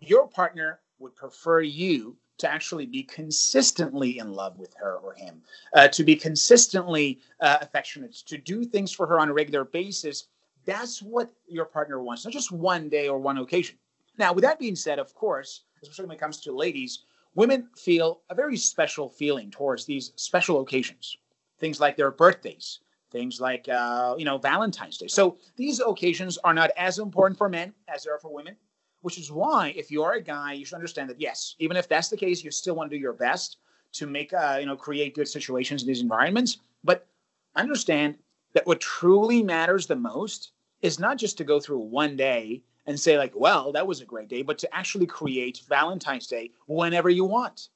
Your 0.00 0.28
partner 0.28 0.80
would 0.98 1.14
prefer 1.14 1.60
you 1.60 2.16
to 2.38 2.50
actually 2.50 2.86
be 2.86 3.02
consistently 3.02 4.18
in 4.18 4.32
love 4.32 4.58
with 4.58 4.74
her 4.74 4.96
or 4.98 5.14
him, 5.14 5.42
uh, 5.74 5.88
to 5.88 6.04
be 6.04 6.14
consistently 6.14 7.20
uh, 7.40 7.58
affectionate, 7.60 8.14
to 8.14 8.36
do 8.36 8.64
things 8.64 8.92
for 8.92 9.06
her 9.06 9.18
on 9.18 9.28
a 9.28 9.32
regular 9.32 9.64
basis 9.64 10.28
that's 10.66 11.00
what 11.00 11.30
your 11.46 11.64
partner 11.64 12.02
wants, 12.02 12.24
not 12.24 12.32
just 12.32 12.52
one 12.52 12.88
day 12.88 13.08
or 13.08 13.18
one 13.18 13.38
occasion. 13.38 13.76
Now, 14.18 14.32
with 14.32 14.42
that 14.42 14.58
being 14.58 14.76
said, 14.76 14.98
of 14.98 15.14
course, 15.14 15.62
especially 15.82 16.06
when 16.06 16.16
it 16.16 16.20
comes 16.20 16.40
to 16.40 16.52
ladies, 16.52 17.04
women 17.34 17.68
feel 17.76 18.22
a 18.30 18.34
very 18.34 18.56
special 18.56 19.08
feeling 19.08 19.50
towards 19.50 19.84
these 19.84 20.12
special 20.16 20.60
occasions. 20.60 21.16
Things 21.58 21.80
like 21.80 21.96
their 21.96 22.10
birthdays, 22.10 22.80
things 23.10 23.40
like 23.40 23.68
uh, 23.68 24.14
you 24.18 24.24
know 24.24 24.38
Valentine's 24.38 24.98
Day. 24.98 25.06
So 25.06 25.38
these 25.56 25.80
occasions 25.80 26.36
are 26.38 26.52
not 26.52 26.70
as 26.76 26.98
important 26.98 27.38
for 27.38 27.48
men 27.48 27.72
as 27.88 28.04
they 28.04 28.10
are 28.10 28.18
for 28.18 28.34
women, 28.34 28.56
which 29.02 29.18
is 29.18 29.30
why 29.30 29.72
if 29.76 29.90
you 29.90 30.02
are 30.02 30.14
a 30.14 30.22
guy, 30.22 30.52
you 30.52 30.64
should 30.64 30.74
understand 30.74 31.08
that 31.10 31.20
yes, 31.20 31.54
even 31.58 31.76
if 31.76 31.88
that's 31.88 32.08
the 32.08 32.16
case, 32.16 32.42
you 32.42 32.50
still 32.50 32.74
want 32.74 32.90
to 32.90 32.96
do 32.96 33.00
your 33.00 33.12
best 33.12 33.58
to 33.92 34.06
make 34.06 34.34
uh, 34.34 34.58
you 34.60 34.66
know 34.66 34.76
create 34.76 35.14
good 35.14 35.28
situations 35.28 35.82
in 35.82 35.88
these 35.88 36.02
environments. 36.02 36.58
But 36.84 37.06
understand 37.54 38.16
that 38.52 38.66
what 38.66 38.80
truly 38.80 39.42
matters 39.42 39.86
the 39.86 39.96
most 39.96 40.52
is 40.86 41.00
not 41.00 41.18
just 41.18 41.36
to 41.36 41.42
go 41.42 41.58
through 41.58 41.80
one 41.80 42.14
day 42.14 42.62
and 42.86 42.98
say 42.98 43.18
like 43.18 43.32
well 43.34 43.72
that 43.72 43.86
was 43.86 44.00
a 44.00 44.04
great 44.04 44.28
day 44.28 44.42
but 44.42 44.56
to 44.56 44.72
actually 44.72 45.04
create 45.04 45.62
valentine's 45.68 46.28
day 46.28 46.50
whenever 46.68 47.10
you 47.10 47.24
want. 47.24 47.70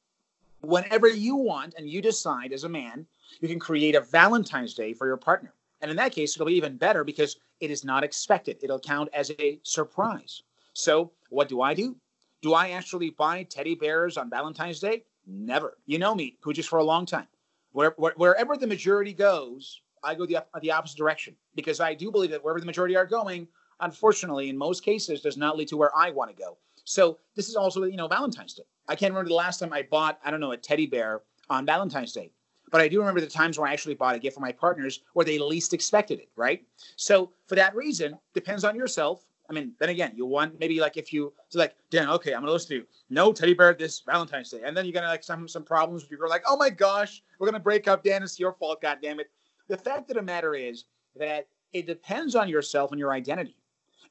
Whenever 0.61 1.09
you 1.09 1.35
want 1.35 1.75
and 1.77 1.91
you 1.91 2.01
decide 2.01 2.53
as 2.53 2.63
a 2.63 2.69
man 2.69 3.05
you 3.41 3.49
can 3.49 3.59
create 3.59 3.97
a 3.97 4.01
valentine's 4.01 4.75
day 4.75 4.93
for 4.93 5.09
your 5.09 5.17
partner. 5.17 5.53
And 5.81 5.91
in 5.91 5.97
that 5.97 6.13
case 6.13 6.37
it'll 6.37 6.47
be 6.47 6.55
even 6.55 6.77
better 6.77 7.03
because 7.03 7.37
it 7.59 7.73
is 7.73 7.85
not 7.85 8.05
expected. 8.05 8.59
It'll 8.63 8.79
count 8.79 9.09
as 9.13 9.33
a 9.41 9.59
surprise. 9.65 10.43
So 10.73 11.11
what 11.31 11.49
do 11.49 11.63
i 11.63 11.75
do? 11.75 11.97
Do 12.43 12.55
i 12.55 12.71
actually 12.71 13.11
buy 13.11 13.43
teddy 13.43 13.75
bears 13.75 14.19
on 14.19 14.31
valentine's 14.31 14.79
day? 14.79 15.03
Never. 15.27 15.79
You 15.87 15.99
know 15.99 16.15
me 16.15 16.37
just 16.53 16.69
for 16.69 16.79
a 16.79 16.85
long 16.85 17.07
time. 17.07 17.27
Where, 17.73 17.95
where, 17.97 18.15
wherever 18.17 18.57
the 18.57 18.69
majority 18.69 19.13
goes 19.13 19.81
I 20.03 20.15
go 20.15 20.27
the, 20.27 20.45
the 20.61 20.73
opposite 20.73 20.97
direction 20.97 21.35
because 21.55 21.81
I 21.81 21.95
do 21.95 22.11
believe 22.11 22.31
that 22.31 22.43
wherever 22.43 22.61
the 22.61 22.67
majority 22.67 22.97
are 22.97 23.07
going, 23.07 23.49
unfortunately, 23.81 24.49
in 24.49 24.57
most 24.57 24.83
cases, 24.83 25.21
does 25.21 25.37
not 25.37 25.57
lead 25.57 25.69
to 25.69 25.77
where 25.77 25.97
I 25.97 26.11
want 26.11 26.31
to 26.31 26.37
go. 26.37 26.57
So 26.85 27.19
this 27.37 27.49
is 27.49 27.57
also, 27.57 27.85
you 27.85 27.97
know, 27.97 28.09
Valentine's 28.09 28.55
Day. 28.55 28.65
I 28.89 28.97
can't 28.97 29.13
remember 29.13 29.29
the 29.29 29.35
last 29.35 29.59
time 29.59 29.73
I 29.73 29.83
bought, 29.83 30.19
I 30.25 30.31
don't 30.31 30.41
know, 30.41 30.53
a 30.53 30.57
teddy 30.57 30.87
bear 30.87 31.23
on 31.49 31.67
Valentine's 31.67 32.13
Day. 32.13 32.33
But 32.71 32.81
I 32.81 32.89
do 32.89 33.01
remember 33.01 33.21
the 33.21 33.27
times 33.27 33.59
where 33.59 33.69
I 33.69 33.73
actually 33.73 33.95
bought 33.95 34.15
a 34.15 34.19
gift 34.19 34.35
for 34.35 34.41
my 34.41 34.53
partners 34.53 35.01
where 35.13 35.25
they 35.25 35.39
least 35.39 35.75
expected 35.75 36.21
it, 36.21 36.29
right? 36.37 36.65
So 36.97 37.33
for 37.47 37.57
that 37.57 37.75
reason, 37.75 38.17
depends 38.33 38.65
on 38.65 38.77
yourself. 38.77 39.25
I 39.49 39.53
mean, 39.53 39.73
then 39.81 39.89
again, 39.89 40.13
you 40.15 40.27
want 40.27 40.61
maybe 40.61 40.81
like 40.81 40.97
if 40.97 41.13
you 41.13 41.33
so 41.49 41.59
like, 41.59 41.75
Dan, 41.91 42.09
okay, 42.09 42.33
I'm 42.33 42.43
gonna 42.43 42.53
listen 42.53 42.69
to 42.69 42.75
you. 42.77 42.87
No 43.09 43.33
teddy 43.33 43.55
bear 43.55 43.75
this 43.75 44.01
Valentine's 44.01 44.51
Day, 44.51 44.61
and 44.65 44.77
then 44.77 44.85
you're 44.85 44.93
gonna 44.93 45.09
like 45.09 45.25
some 45.25 45.49
some 45.49 45.65
problems 45.65 46.03
with 46.03 46.11
your 46.13 46.21
girl, 46.21 46.31
like, 46.31 46.45
oh 46.47 46.57
my 46.57 46.71
gosh, 46.71 47.25
we're 47.41 47.49
gonna 47.49 47.59
break 47.59 47.89
up, 47.89 48.05
Dan. 48.05 48.23
It's 48.23 48.39
your 48.39 48.53
fault, 48.53 48.81
God 48.81 48.99
damn 49.03 49.19
it 49.19 49.29
the 49.71 49.77
fact 49.77 50.11
of 50.11 50.17
the 50.17 50.23
matter 50.23 50.55
is 50.55 50.85
that 51.17 51.47
it 51.73 51.87
depends 51.87 52.35
on 52.35 52.49
yourself 52.49 52.91
and 52.91 52.99
your 52.99 53.13
identity. 53.13 53.57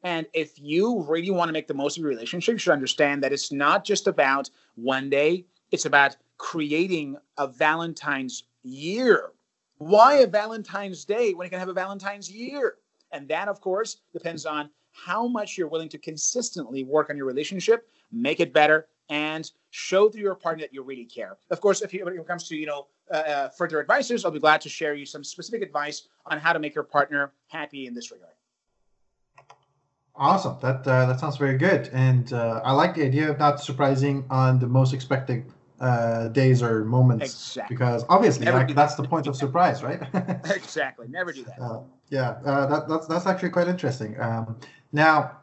And 0.04 0.26
if 0.34 0.54
you 0.58 1.04
really 1.08 1.30
want 1.30 1.50
to 1.50 1.54
make 1.54 1.67
the 1.67 1.74
most 1.74 1.98
of 1.98 2.02
your 2.02 2.10
relationship, 2.10 2.54
you 2.54 2.60
should 2.60 2.72
understand 2.72 3.22
that 3.22 3.34
it's 3.34 3.52
not 3.52 3.84
just 3.84 4.08
about 4.08 4.50
one 4.76 5.10
day, 5.10 5.45
it's 5.72 5.86
about 5.86 6.15
creating 6.38 7.17
a 7.38 7.48
Valentine's 7.48 8.45
year. 8.63 9.32
Why 9.80 10.15
a 10.15 10.28
Valentine's 10.28 11.04
Day 11.04 11.34
when 11.34 11.45
you 11.45 11.50
can 11.50 11.60
have 11.60 11.67
a 11.67 11.74
Valentine's 11.74 12.32
year? 12.32 12.76
And 13.12 13.28
that, 13.28 13.50
of 13.50 13.60
course, 13.60 13.98
depends 14.13 14.45
on 14.45 14.69
how 14.91 15.28
much 15.28 15.58
you're 15.58 15.67
willing 15.67 15.89
to 15.89 15.98
consistently 15.98 16.86
work 16.86 17.10
on 17.10 17.17
your 17.17 17.26
relationship, 17.26 17.89
make 18.12 18.39
it 18.39 18.54
better, 18.54 18.88
and 19.10 19.52
show 19.72 20.08
to 20.08 20.17
your 20.17 20.36
partner 20.36 20.63
that 20.63 20.74
you 20.74 20.84
really 20.84 21.06
care. 21.06 21.38
Of 21.50 21.60
course, 21.60 21.82
if, 21.82 21.93
you, 21.93 22.06
when 22.06 22.17
it 22.17 22.28
comes 22.28 22.48
to 22.48 22.56
you 22.56 22.65
know 22.65 22.88
uh, 23.12 23.17
uh, 23.17 23.50
further 23.50 23.80
advices, 23.80 24.26
I'll 24.26 24.32
be 24.32 24.39
glad 24.39 24.62
to 24.62 24.69
share 24.69 24.93
you 24.93 25.06
some 25.06 25.24
specific 25.24 25.62
advice 25.62 26.08
on 26.26 26.39
how 26.39 26.54
to 26.54 26.60
make 26.60 26.76
your 26.76 26.84
partner 26.84 27.32
happy 27.48 27.88
in 27.88 27.93
this 27.93 28.12
regard. 28.12 28.34
Awesome. 30.15 30.58
That 30.62 30.86
uh, 30.86 31.06
that 31.06 31.19
sounds 31.19 31.38
very 31.38 31.58
good, 31.58 31.89
and 31.93 32.34
uh, 32.34 32.62
I 32.65 32.74
like 32.74 32.93
the 32.93 33.04
idea 33.04 33.30
of 33.30 33.39
not 33.39 33.62
surprising 33.62 34.26
on 34.30 34.60
the 34.60 34.67
most 34.67 34.93
expected 34.93 35.45
uh, 35.80 36.28
days 36.28 36.62
or 36.62 36.84
moments 36.84 37.26
Exactly. 37.34 37.76
because 37.76 38.04
obviously 38.10 38.45
like, 38.45 38.67
do 38.67 38.74
that's 38.74 38.95
the 38.95 39.04
point 39.04 39.28
of 39.28 39.36
surprise, 39.38 39.82
right? 39.82 40.02
exactly. 40.45 41.08
Never 41.08 41.32
do 41.32 41.45
that. 41.45 41.60
Uh, 41.60 41.80
yeah, 42.10 42.32
uh, 42.43 42.65
that, 42.65 42.89
that's 42.89 43.08
that's 43.08 43.28
actually 43.28 43.50
quite 43.50 43.67
interesting. 43.67 44.19
Um, 44.19 44.58
now 44.91 45.38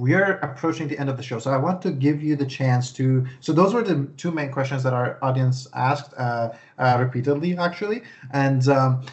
we 0.00 0.14
are 0.14 0.38
approaching 0.38 0.88
the 0.88 0.98
end 0.98 1.08
of 1.08 1.16
the 1.16 1.22
show, 1.22 1.38
so 1.38 1.52
I 1.52 1.56
want 1.56 1.80
to 1.82 1.92
give 1.92 2.22
you 2.22 2.34
the 2.34 2.46
chance 2.46 2.92
to. 2.92 3.24
So 3.40 3.52
those 3.52 3.72
were 3.72 3.82
the 3.82 4.08
two 4.16 4.30
main 4.30 4.50
questions 4.50 4.82
that 4.82 4.92
our 4.92 5.18
audience 5.22 5.68
asked 5.74 6.12
uh, 6.16 6.50
uh, 6.78 6.96
repeatedly, 6.98 7.56
actually, 7.56 8.02
and 8.32 8.66
um, 8.68 9.04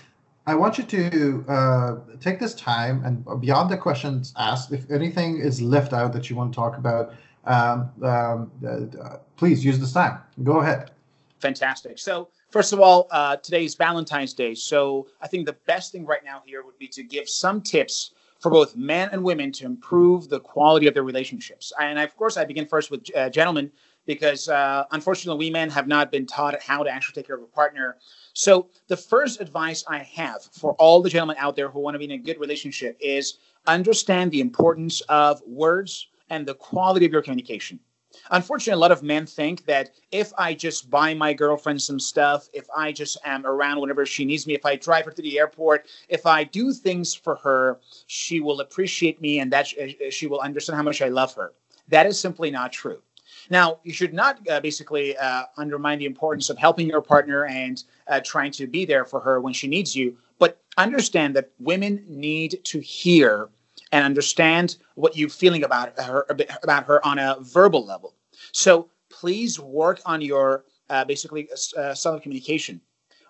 I 0.47 0.55
want 0.55 0.79
you 0.79 0.83
to 0.85 1.45
uh, 1.47 1.95
take 2.19 2.39
this 2.39 2.55
time 2.55 3.03
and 3.05 3.41
beyond 3.41 3.69
the 3.69 3.77
questions 3.77 4.33
asked, 4.37 4.71
if 4.71 4.89
anything 4.89 5.37
is 5.37 5.61
left 5.61 5.93
out 5.93 6.13
that 6.13 6.29
you 6.29 6.35
want 6.35 6.51
to 6.51 6.55
talk 6.55 6.77
about, 6.77 7.13
um, 7.45 7.91
um, 8.01 8.51
uh, 8.67 9.17
please 9.37 9.63
use 9.63 9.79
this 9.79 9.93
time. 9.93 10.19
Go 10.43 10.61
ahead. 10.61 10.91
Fantastic. 11.39 11.99
So, 11.99 12.29
first 12.49 12.73
of 12.73 12.79
all, 12.79 13.07
uh, 13.11 13.37
today's 13.37 13.75
Valentine's 13.75 14.33
Day. 14.33 14.55
So, 14.55 15.07
I 15.21 15.27
think 15.27 15.45
the 15.45 15.57
best 15.65 15.91
thing 15.91 16.05
right 16.05 16.23
now 16.23 16.41
here 16.45 16.63
would 16.63 16.77
be 16.77 16.87
to 16.89 17.03
give 17.03 17.29
some 17.29 17.61
tips 17.61 18.11
for 18.41 18.49
both 18.49 18.75
men 18.75 19.07
and 19.11 19.23
women 19.23 19.51
to 19.51 19.65
improve 19.65 20.27
the 20.27 20.39
quality 20.39 20.87
of 20.87 20.93
their 20.93 21.03
relationships. 21.03 21.71
And 21.79 21.99
of 21.99 22.15
course, 22.17 22.37
I 22.37 22.43
begin 22.43 22.65
first 22.65 22.89
with 22.89 23.05
uh, 23.15 23.29
gentlemen 23.29 23.71
because 24.07 24.49
uh, 24.49 24.85
unfortunately, 24.91 25.45
we 25.45 25.51
men 25.51 25.69
have 25.69 25.87
not 25.87 26.11
been 26.11 26.25
taught 26.25 26.59
how 26.61 26.81
to 26.81 26.89
actually 26.89 27.13
take 27.13 27.27
care 27.27 27.35
of 27.35 27.43
a 27.43 27.47
partner. 27.47 27.97
So, 28.33 28.67
the 28.87 28.97
first 28.97 29.41
advice 29.41 29.83
I 29.87 29.99
have 29.99 30.41
for 30.51 30.73
all 30.73 31.01
the 31.01 31.09
gentlemen 31.09 31.37
out 31.39 31.55
there 31.55 31.69
who 31.69 31.79
want 31.79 31.93
to 31.95 31.99
be 31.99 32.05
in 32.05 32.11
a 32.11 32.17
good 32.17 32.39
relationship 32.39 32.97
is 32.99 33.37
understand 33.67 34.31
the 34.31 34.41
importance 34.41 35.01
of 35.01 35.39
words 35.45 36.07
and 36.31 36.47
the 36.47 36.55
quality 36.55 37.05
of 37.05 37.11
your 37.11 37.21
communication. 37.21 37.79
Unfortunately, 38.29 38.77
a 38.77 38.81
lot 38.81 38.91
of 38.91 39.03
men 39.03 39.25
think 39.25 39.65
that 39.65 39.91
if 40.11 40.31
I 40.37 40.53
just 40.53 40.89
buy 40.89 41.13
my 41.13 41.33
girlfriend 41.33 41.81
some 41.81 41.99
stuff, 41.99 42.47
if 42.53 42.67
I 42.75 42.91
just 42.91 43.17
am 43.25 43.45
around 43.45 43.79
whenever 43.81 44.05
she 44.05 44.25
needs 44.25 44.45
me, 44.45 44.53
if 44.53 44.65
I 44.65 44.75
drive 44.75 45.05
her 45.05 45.11
to 45.11 45.21
the 45.21 45.39
airport, 45.39 45.87
if 46.07 46.25
I 46.25 46.43
do 46.43 46.71
things 46.73 47.13
for 47.15 47.35
her, 47.37 47.79
she 48.07 48.39
will 48.39 48.61
appreciate 48.61 49.21
me 49.21 49.39
and 49.39 49.51
that 49.51 49.67
sh- 49.67 49.75
uh, 49.79 50.09
she 50.09 50.27
will 50.27 50.39
understand 50.39 50.77
how 50.77 50.83
much 50.83 51.01
I 51.01 51.09
love 51.09 51.33
her. 51.35 51.53
That 51.87 52.05
is 52.05 52.19
simply 52.19 52.51
not 52.51 52.71
true. 52.71 53.01
Now, 53.49 53.79
you 53.83 53.93
should 53.93 54.13
not 54.13 54.47
uh, 54.49 54.59
basically 54.59 55.17
uh, 55.17 55.43
undermine 55.57 55.99
the 55.99 56.05
importance 56.05 56.49
of 56.49 56.57
helping 56.57 56.87
your 56.87 57.01
partner 57.01 57.45
and 57.45 57.83
uh, 58.07 58.21
trying 58.23 58.51
to 58.53 58.67
be 58.67 58.85
there 58.85 59.05
for 59.05 59.19
her 59.19 59.41
when 59.41 59.53
she 59.53 59.67
needs 59.67 59.95
you, 59.95 60.17
but 60.39 60.61
understand 60.77 61.35
that 61.35 61.49
women 61.59 62.05
need 62.07 62.63
to 62.65 62.79
hear 62.79 63.49
and 63.91 64.05
understand 64.05 64.77
what 64.95 65.15
you're 65.15 65.29
feeling 65.29 65.63
about 65.63 65.99
her 65.99 66.25
about 66.63 66.85
her 66.85 67.05
on 67.05 67.19
a 67.19 67.37
verbal 67.41 67.85
level. 67.85 68.15
So 68.51 68.89
please 69.09 69.59
work 69.59 70.01
on 70.05 70.21
your 70.21 70.65
uh, 70.89 71.05
basically 71.05 71.49
uh, 71.77 71.95
of 72.05 72.21
communication. 72.21 72.81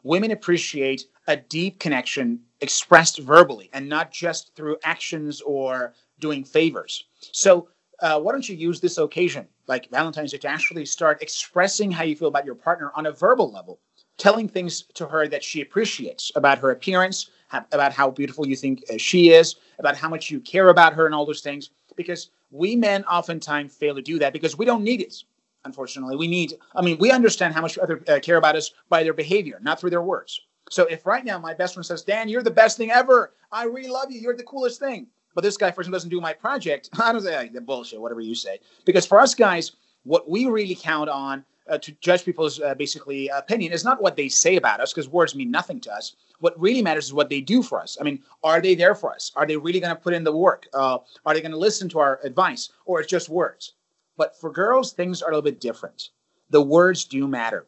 Women 0.03 0.31
appreciate 0.31 1.05
a 1.27 1.37
deep 1.37 1.79
connection 1.79 2.39
expressed 2.61 3.19
verbally 3.19 3.69
and 3.73 3.87
not 3.87 4.11
just 4.11 4.55
through 4.55 4.77
actions 4.83 5.41
or 5.41 5.93
doing 6.19 6.43
favors. 6.43 7.03
So 7.31 7.69
uh, 8.01 8.19
why 8.19 8.31
don't 8.31 8.47
you 8.49 8.55
use 8.55 8.79
this 8.79 8.97
occasion, 8.97 9.47
like 9.67 9.89
Valentine's 9.91 10.31
Day, 10.31 10.39
to 10.39 10.47
actually 10.47 10.85
start 10.85 11.21
expressing 11.21 11.91
how 11.91 12.03
you 12.03 12.15
feel 12.15 12.29
about 12.29 12.45
your 12.45 12.55
partner 12.55 12.91
on 12.95 13.05
a 13.05 13.11
verbal 13.11 13.51
level, 13.51 13.79
telling 14.17 14.47
things 14.49 14.83
to 14.95 15.05
her 15.05 15.27
that 15.27 15.43
she 15.43 15.61
appreciates 15.61 16.31
about 16.35 16.57
her 16.57 16.71
appearance, 16.71 17.29
about 17.71 17.93
how 17.93 18.09
beautiful 18.09 18.47
you 18.47 18.55
think 18.55 18.83
uh, 18.89 18.97
she 18.97 19.31
is, 19.31 19.55
about 19.79 19.95
how 19.95 20.09
much 20.09 20.29
you 20.29 20.39
care 20.39 20.69
about 20.69 20.93
her, 20.93 21.05
and 21.05 21.15
all 21.15 21.25
those 21.25 21.41
things. 21.41 21.71
Because 21.95 22.29
we 22.51 22.75
men 22.75 23.03
oftentimes 23.05 23.73
fail 23.75 23.95
to 23.95 24.01
do 24.01 24.19
that 24.19 24.33
because 24.33 24.57
we 24.57 24.65
don't 24.65 24.83
need 24.83 25.01
it. 25.01 25.23
Unfortunately, 25.65 26.15
we 26.15 26.27
need. 26.27 26.53
I 26.75 26.81
mean, 26.81 26.97
we 26.99 27.11
understand 27.11 27.53
how 27.53 27.61
much 27.61 27.77
other 27.77 28.01
uh, 28.07 28.19
care 28.19 28.37
about 28.37 28.55
us 28.55 28.71
by 28.89 29.03
their 29.03 29.13
behavior, 29.13 29.59
not 29.61 29.79
through 29.79 29.91
their 29.91 30.01
words. 30.01 30.41
So 30.69 30.85
if 30.85 31.05
right 31.05 31.25
now 31.25 31.37
my 31.37 31.53
best 31.53 31.75
friend 31.75 31.85
says, 31.85 32.01
"Dan, 32.03 32.29
you're 32.29 32.43
the 32.43 32.51
best 32.51 32.77
thing 32.77 32.91
ever. 32.91 33.33
I 33.51 33.65
really 33.65 33.89
love 33.89 34.11
you. 34.11 34.19
You're 34.19 34.35
the 34.35 34.43
coolest 34.43 34.79
thing," 34.79 35.07
but 35.35 35.41
this 35.41 35.57
guy, 35.57 35.71
for 35.71 35.81
example, 35.81 35.97
doesn't 35.97 36.09
do 36.09 36.21
my 36.21 36.33
project, 36.33 36.89
I 36.99 37.11
don't 37.11 37.21
say 37.21 37.49
the 37.49 37.61
bullshit, 37.61 38.01
whatever 38.01 38.21
you 38.21 38.35
say. 38.35 38.59
Because 38.85 39.05
for 39.05 39.19
us 39.19 39.35
guys, 39.35 39.73
what 40.03 40.29
we 40.29 40.47
really 40.47 40.75
count 40.75 41.09
on 41.09 41.45
uh, 41.71 41.77
to 41.79 41.91
judge 41.93 42.25
people's 42.25 42.59
uh, 42.59 42.75
basically 42.75 43.29
opinion 43.29 43.71
is 43.71 43.83
not 43.83 44.01
what 44.01 44.15
they 44.15 44.27
say 44.27 44.57
about 44.57 44.81
us, 44.81 44.91
because 44.93 45.09
words 45.09 45.33
mean 45.33 45.49
nothing 45.49 45.79
to 45.79 45.91
us. 45.91 46.15
What 46.39 46.59
really 46.59 46.81
matters 46.81 47.05
is 47.05 47.13
what 47.13 47.29
they 47.29 47.41
do 47.41 47.63
for 47.63 47.79
us. 47.79 47.97
I 47.99 48.03
mean, 48.03 48.21
are 48.43 48.61
they 48.61 48.75
there 48.75 48.95
for 48.95 49.13
us? 49.13 49.31
Are 49.35 49.47
they 49.47 49.57
really 49.57 49.79
going 49.79 49.95
to 49.95 50.01
put 50.01 50.13
in 50.13 50.23
the 50.23 50.35
work? 50.35 50.67
Uh, 50.73 50.97
are 51.25 51.33
they 51.33 51.41
going 51.41 51.51
to 51.51 51.57
listen 51.57 51.87
to 51.89 51.99
our 51.99 52.19
advice, 52.23 52.69
or 52.85 52.99
it's 52.99 53.09
just 53.09 53.29
words? 53.29 53.73
But 54.17 54.37
for 54.39 54.51
girls, 54.51 54.91
things 54.91 55.21
are 55.21 55.29
a 55.29 55.31
little 55.31 55.41
bit 55.41 55.61
different. 55.61 56.09
The 56.49 56.61
words 56.61 57.05
do 57.05 57.27
matter. 57.27 57.65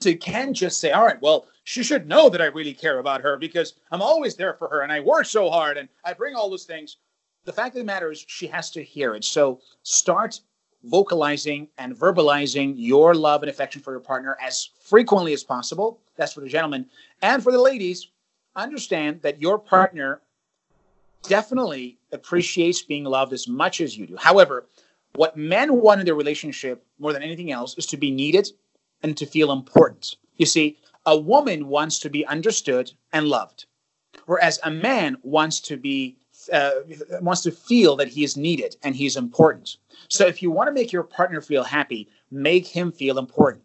So 0.00 0.08
you 0.08 0.18
can't 0.18 0.56
just 0.56 0.80
say, 0.80 0.92
all 0.92 1.04
right, 1.04 1.20
well, 1.20 1.46
she 1.64 1.82
should 1.82 2.08
know 2.08 2.28
that 2.28 2.42
I 2.42 2.46
really 2.46 2.74
care 2.74 2.98
about 2.98 3.20
her 3.22 3.36
because 3.36 3.74
I'm 3.90 4.02
always 4.02 4.34
there 4.34 4.54
for 4.54 4.68
her 4.68 4.80
and 4.80 4.92
I 4.92 5.00
work 5.00 5.26
so 5.26 5.50
hard 5.50 5.76
and 5.76 5.88
I 6.04 6.12
bring 6.12 6.34
all 6.34 6.50
those 6.50 6.64
things. 6.64 6.96
The 7.44 7.52
fact 7.52 7.74
of 7.74 7.80
the 7.80 7.84
matter 7.84 8.10
is, 8.10 8.24
she 8.26 8.46
has 8.48 8.70
to 8.72 8.82
hear 8.82 9.14
it. 9.14 9.24
So 9.24 9.60
start 9.82 10.40
vocalizing 10.84 11.68
and 11.78 11.96
verbalizing 11.96 12.74
your 12.76 13.14
love 13.14 13.42
and 13.42 13.50
affection 13.50 13.80
for 13.80 13.92
your 13.92 14.00
partner 14.00 14.36
as 14.42 14.70
frequently 14.80 15.32
as 15.32 15.42
possible. 15.42 16.00
That's 16.16 16.32
for 16.32 16.40
the 16.40 16.48
gentlemen. 16.48 16.86
And 17.22 17.42
for 17.42 17.52
the 17.52 17.60
ladies, 17.60 18.08
understand 18.56 19.22
that 19.22 19.40
your 19.40 19.58
partner 19.58 20.20
definitely 21.22 21.98
appreciates 22.12 22.82
being 22.82 23.04
loved 23.04 23.32
as 23.32 23.48
much 23.48 23.80
as 23.80 23.96
you 23.96 24.06
do. 24.06 24.16
However, 24.16 24.66
what 25.14 25.36
men 25.36 25.80
want 25.80 26.00
in 26.00 26.06
their 26.06 26.14
relationship 26.14 26.84
more 26.98 27.12
than 27.12 27.22
anything 27.22 27.50
else 27.50 27.76
is 27.78 27.86
to 27.86 27.96
be 27.96 28.10
needed 28.10 28.48
and 29.02 29.16
to 29.16 29.26
feel 29.26 29.52
important. 29.52 30.16
You 30.36 30.46
see, 30.46 30.78
a 31.06 31.16
woman 31.16 31.68
wants 31.68 31.98
to 32.00 32.10
be 32.10 32.26
understood 32.26 32.92
and 33.12 33.28
loved, 33.28 33.66
whereas 34.26 34.58
a 34.64 34.70
man 34.70 35.16
wants 35.22 35.60
to 35.60 35.76
be 35.76 36.16
uh, 36.52 36.70
wants 37.20 37.42
to 37.42 37.50
feel 37.50 37.96
that 37.96 38.08
he 38.08 38.24
is 38.24 38.36
needed 38.36 38.76
and 38.82 38.94
he's 38.94 39.16
important. 39.16 39.76
So 40.08 40.26
if 40.26 40.42
you 40.42 40.50
want 40.50 40.68
to 40.68 40.72
make 40.72 40.92
your 40.92 41.02
partner 41.02 41.40
feel 41.40 41.64
happy, 41.64 42.08
make 42.30 42.66
him 42.66 42.92
feel 42.92 43.18
important. 43.18 43.62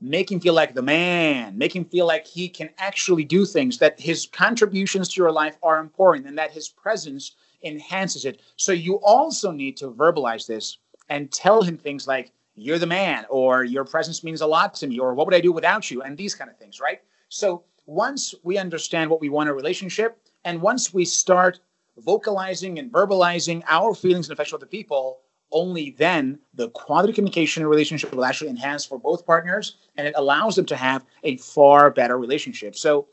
Make 0.00 0.30
him 0.30 0.38
feel 0.38 0.54
like 0.54 0.74
the 0.74 0.82
man. 0.82 1.58
Make 1.58 1.74
him 1.74 1.84
feel 1.84 2.06
like 2.06 2.26
he 2.26 2.48
can 2.48 2.70
actually 2.78 3.24
do 3.24 3.44
things, 3.44 3.78
that 3.78 3.98
his 3.98 4.26
contributions 4.26 5.08
to 5.08 5.20
your 5.20 5.32
life 5.32 5.56
are 5.62 5.80
important, 5.80 6.26
and 6.26 6.38
that 6.38 6.52
his 6.52 6.68
presence 6.68 7.34
enhances 7.64 8.24
it. 8.24 8.40
So 8.56 8.70
you 8.70 9.00
also 9.02 9.50
need 9.50 9.76
to 9.78 9.90
verbalize 9.90 10.46
this 10.46 10.78
and 11.08 11.32
tell 11.32 11.62
him 11.62 11.76
things 11.76 12.06
like, 12.06 12.30
you're 12.54 12.78
the 12.78 12.86
man, 12.86 13.24
or 13.28 13.64
your 13.64 13.84
presence 13.84 14.22
means 14.22 14.40
a 14.40 14.46
lot 14.46 14.74
to 14.74 14.86
me, 14.86 14.98
or 14.98 15.14
what 15.14 15.26
would 15.26 15.34
I 15.34 15.40
do 15.40 15.52
without 15.52 15.90
you, 15.90 16.02
and 16.02 16.16
these 16.16 16.34
kind 16.34 16.50
of 16.50 16.56
things, 16.56 16.80
right? 16.80 17.00
So 17.28 17.64
once 17.86 18.34
we 18.42 18.58
understand 18.58 19.10
what 19.10 19.20
we 19.20 19.28
want 19.28 19.48
in 19.48 19.52
a 19.52 19.56
relationship, 19.56 20.18
and 20.44 20.60
once 20.60 20.94
we 20.94 21.04
start 21.04 21.60
vocalizing 22.00 22.78
and 22.78 22.92
verbalizing 22.92 23.62
our 23.68 23.94
feelings 23.94 24.28
and 24.28 24.32
affection 24.32 24.56
with 24.56 24.68
the 24.68 24.76
people, 24.78 25.20
only 25.50 25.90
then 25.98 26.38
the 26.54 26.68
quality 26.70 27.12
communication 27.12 27.66
relationship 27.66 28.14
will 28.14 28.24
actually 28.24 28.50
enhance 28.50 28.84
for 28.84 28.98
both 28.98 29.24
partners, 29.24 29.76
and 29.96 30.06
it 30.06 30.14
allows 30.16 30.56
them 30.56 30.66
to 30.66 30.76
have 30.76 31.04
a 31.24 31.36
far 31.38 31.90
better 31.90 32.18
relationship. 32.18 32.76
So, 32.76 33.08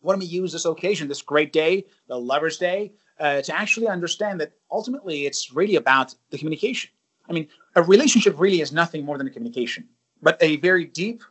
why 0.00 0.12
don't 0.12 0.20
we 0.20 0.26
use 0.26 0.52
this 0.52 0.66
occasion, 0.66 1.08
this 1.08 1.22
great 1.22 1.52
day, 1.52 1.86
the 2.08 2.20
Lovers' 2.20 2.58
Day, 2.58 2.92
uh, 3.18 3.40
to 3.40 3.56
actually 3.56 3.88
understand 3.88 4.40
that 4.40 4.52
ultimately 4.70 5.24
it's 5.24 5.52
really 5.52 5.76
about 5.76 6.14
the 6.30 6.36
communication. 6.36 6.90
I 7.28 7.32
mean, 7.32 7.48
a 7.74 7.82
relationship 7.82 8.38
really 8.38 8.60
is 8.60 8.70
nothing 8.70 9.04
more 9.04 9.16
than 9.16 9.26
a 9.26 9.30
communication, 9.30 9.88
but 10.20 10.36
a 10.42 10.56
very 10.56 10.84
deep, 10.84 11.22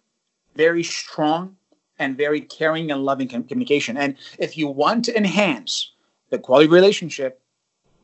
very 0.56 0.84
strong, 0.84 1.56
and 2.00 2.18
very 2.18 2.42
caring 2.42 2.92
and 2.92 3.06
loving 3.06 3.28
com- 3.28 3.44
communication. 3.44 3.98
And 3.98 4.16
if 4.40 4.58
you 4.58 4.68
want 4.68 5.06
to 5.06 5.16
enhance 5.16 5.93
the 6.34 6.40
quality 6.40 6.68
relationship, 6.68 7.40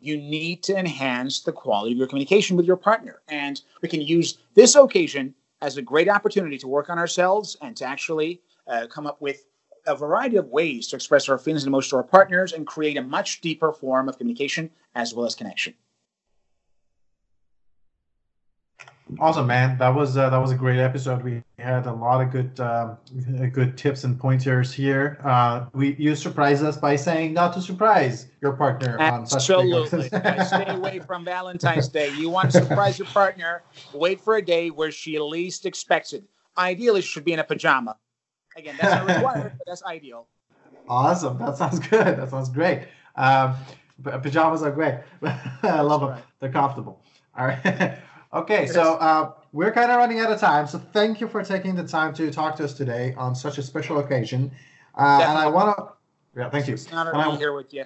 you 0.01 0.15
need 0.15 0.61
to 0.61 0.77
enhance 0.77 1.39
the 1.41 1.51
quality 1.51 1.93
of 1.93 1.97
your 1.97 2.07
communication 2.07 2.55
with 2.55 2.65
your 2.67 2.77
partner. 2.77 3.23
And 3.27 3.59
we 3.81 3.89
can 3.89 4.01
use 4.01 4.37
this 4.53 4.75
occasion 4.75 5.33
as 5.61 5.77
a 5.77 5.81
great 5.81 6.07
opportunity 6.07 6.59
to 6.59 6.67
work 6.67 6.91
on 6.91 6.99
ourselves 6.99 7.57
and 7.59 7.75
to 7.77 7.85
actually 7.85 8.41
uh, 8.67 8.85
come 8.85 9.07
up 9.07 9.19
with 9.19 9.45
a 9.87 9.95
variety 9.95 10.37
of 10.37 10.45
ways 10.49 10.87
to 10.89 10.95
express 10.95 11.27
our 11.27 11.39
feelings 11.39 11.63
and 11.63 11.71
emotions 11.71 11.89
to 11.89 11.95
our 11.95 12.03
partners 12.03 12.53
and 12.53 12.67
create 12.67 12.97
a 12.97 13.01
much 13.01 13.41
deeper 13.41 13.73
form 13.73 14.07
of 14.07 14.19
communication 14.19 14.69
as 14.93 15.15
well 15.15 15.25
as 15.25 15.33
connection. 15.33 15.73
Awesome, 19.17 19.47
man. 19.47 19.77
That 19.79 19.95
was 19.95 20.17
uh, 20.17 20.29
that 20.29 20.37
was 20.37 20.51
a 20.51 20.55
great 20.55 20.79
episode. 20.79 21.23
We 21.23 21.41
had 21.57 21.87
a 21.87 21.93
lot 21.93 22.21
of 22.21 22.31
good 22.31 22.59
um, 22.59 22.97
good 23.51 23.77
tips 23.77 24.03
and 24.03 24.19
pointers 24.19 24.71
here. 24.71 25.19
Uh, 25.23 25.65
we 25.73 25.95
you 25.95 26.15
surprised 26.15 26.63
us 26.63 26.77
by 26.77 26.95
saying 26.95 27.33
not 27.33 27.53
to 27.53 27.61
surprise 27.61 28.27
your 28.41 28.53
partner 28.53 28.99
on 28.99 29.25
such 29.25 29.49
Absolutely. 29.49 30.07
stay 30.09 30.65
away 30.67 30.99
from 30.99 31.25
Valentine's 31.25 31.87
Day. 31.87 32.13
You 32.15 32.29
want 32.29 32.51
to 32.51 32.63
surprise 32.63 32.99
your 32.99 33.07
partner, 33.07 33.63
wait 33.93 34.21
for 34.21 34.35
a 34.35 34.41
day 34.41 34.69
where 34.69 34.91
she 34.91 35.17
least 35.17 35.65
expects 35.65 36.13
it. 36.13 36.23
Ideally, 36.57 37.01
she 37.01 37.07
should 37.07 37.25
be 37.25 37.33
in 37.33 37.39
a 37.39 37.43
pajama. 37.43 37.97
Again, 38.55 38.75
that's 38.79 38.93
not 38.93 39.15
required, 39.15 39.53
but 39.57 39.65
that's 39.65 39.83
ideal. 39.83 40.27
Awesome. 40.87 41.37
That 41.39 41.57
sounds 41.57 41.79
good. 41.79 42.17
That 42.17 42.29
sounds 42.29 42.49
great. 42.49 42.87
Um, 43.15 43.55
pajamas 44.03 44.63
are 44.63 44.71
great. 44.71 44.95
I 45.63 45.81
love 45.81 46.01
them. 46.01 46.17
They're 46.39 46.51
comfortable. 46.51 47.01
All 47.37 47.47
right. 47.47 47.97
okay, 48.33 48.67
so 48.67 48.95
uh, 48.95 49.31
we're 49.51 49.71
kind 49.71 49.91
of 49.91 49.97
running 49.97 50.19
out 50.19 50.31
of 50.31 50.39
time. 50.39 50.67
So 50.67 50.77
thank 50.77 51.21
you 51.21 51.27
for 51.27 51.43
taking 51.43 51.75
the 51.75 51.87
time 51.87 52.13
to 52.15 52.31
talk 52.31 52.55
to 52.57 52.65
us 52.65 52.73
today 52.73 53.13
on 53.17 53.35
such 53.35 53.57
a 53.57 53.63
special 53.63 53.99
occasion. 53.99 54.51
Uh, 54.97 55.19
and 55.21 55.37
I 55.37 55.47
want 55.47 55.77
to, 55.77 56.39
yeah, 56.39 56.49
thank 56.49 56.67
you. 56.67 56.73
It's 56.73 56.87
an 56.87 56.93
honor 56.97 57.11
to 57.13 57.31
be 57.31 57.37
here 57.37 57.53
with 57.53 57.73
you. 57.73 57.85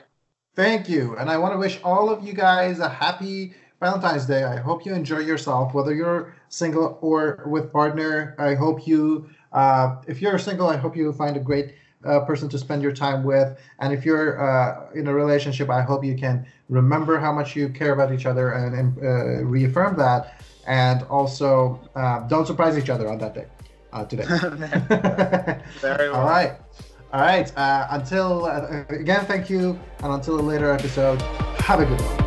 Thank 0.55 0.87
you. 0.87 1.17
And 1.17 1.29
I 1.29 1.37
want 1.37 1.53
to 1.53 1.57
wish 1.57 1.79
all 1.83 2.09
of 2.09 2.23
you 2.23 2.33
guys 2.33 2.79
a 2.79 2.89
happy 2.89 3.53
Valentine's 3.79 4.25
Day. 4.25 4.43
I 4.43 4.57
hope 4.57 4.85
you 4.85 4.93
enjoy 4.93 5.19
yourself, 5.19 5.73
whether 5.73 5.93
you're 5.93 6.33
single 6.49 6.97
or 7.01 7.43
with 7.45 7.71
partner. 7.71 8.35
I 8.39 8.55
hope 8.55 8.87
you, 8.87 9.29
uh, 9.51 9.97
if 10.07 10.21
you're 10.21 10.39
single, 10.39 10.67
I 10.67 10.77
hope 10.77 10.95
you 10.95 11.11
find 11.11 11.35
a 11.35 11.39
great 11.39 11.75
uh, 12.05 12.21
person 12.21 12.49
to 12.49 12.57
spend 12.57 12.81
your 12.81 12.91
time 12.91 13.23
with. 13.23 13.57
And 13.79 13.93
if 13.93 14.05
you're 14.05 14.41
uh, 14.41 14.91
in 14.93 15.07
a 15.07 15.13
relationship, 15.13 15.69
I 15.69 15.81
hope 15.81 16.03
you 16.03 16.15
can 16.15 16.45
remember 16.69 17.19
how 17.19 17.31
much 17.31 17.55
you 17.55 17.69
care 17.69 17.93
about 17.93 18.13
each 18.13 18.25
other 18.25 18.51
and, 18.51 18.75
and 18.75 18.97
uh, 18.97 19.43
reaffirm 19.45 19.97
that. 19.97 20.41
And 20.65 21.03
also, 21.03 21.79
uh, 21.95 22.21
don't 22.21 22.45
surprise 22.45 22.77
each 22.77 22.89
other 22.89 23.09
on 23.09 23.17
that 23.19 23.33
day 23.33 23.45
uh, 23.91 24.05
today. 24.05 24.23
Very 25.81 26.09
well. 26.09 26.21
All 26.21 26.29
right. 26.29 26.53
All 27.11 27.21
right. 27.21 27.55
Uh, 27.57 27.87
until 27.91 28.45
again, 28.89 29.25
thank 29.25 29.49
you. 29.49 29.79
And 30.01 30.13
until 30.13 30.39
a 30.39 30.41
later 30.41 30.71
episode, 30.71 31.21
have 31.59 31.79
a 31.79 31.85
good 31.85 32.01
one. 32.01 32.22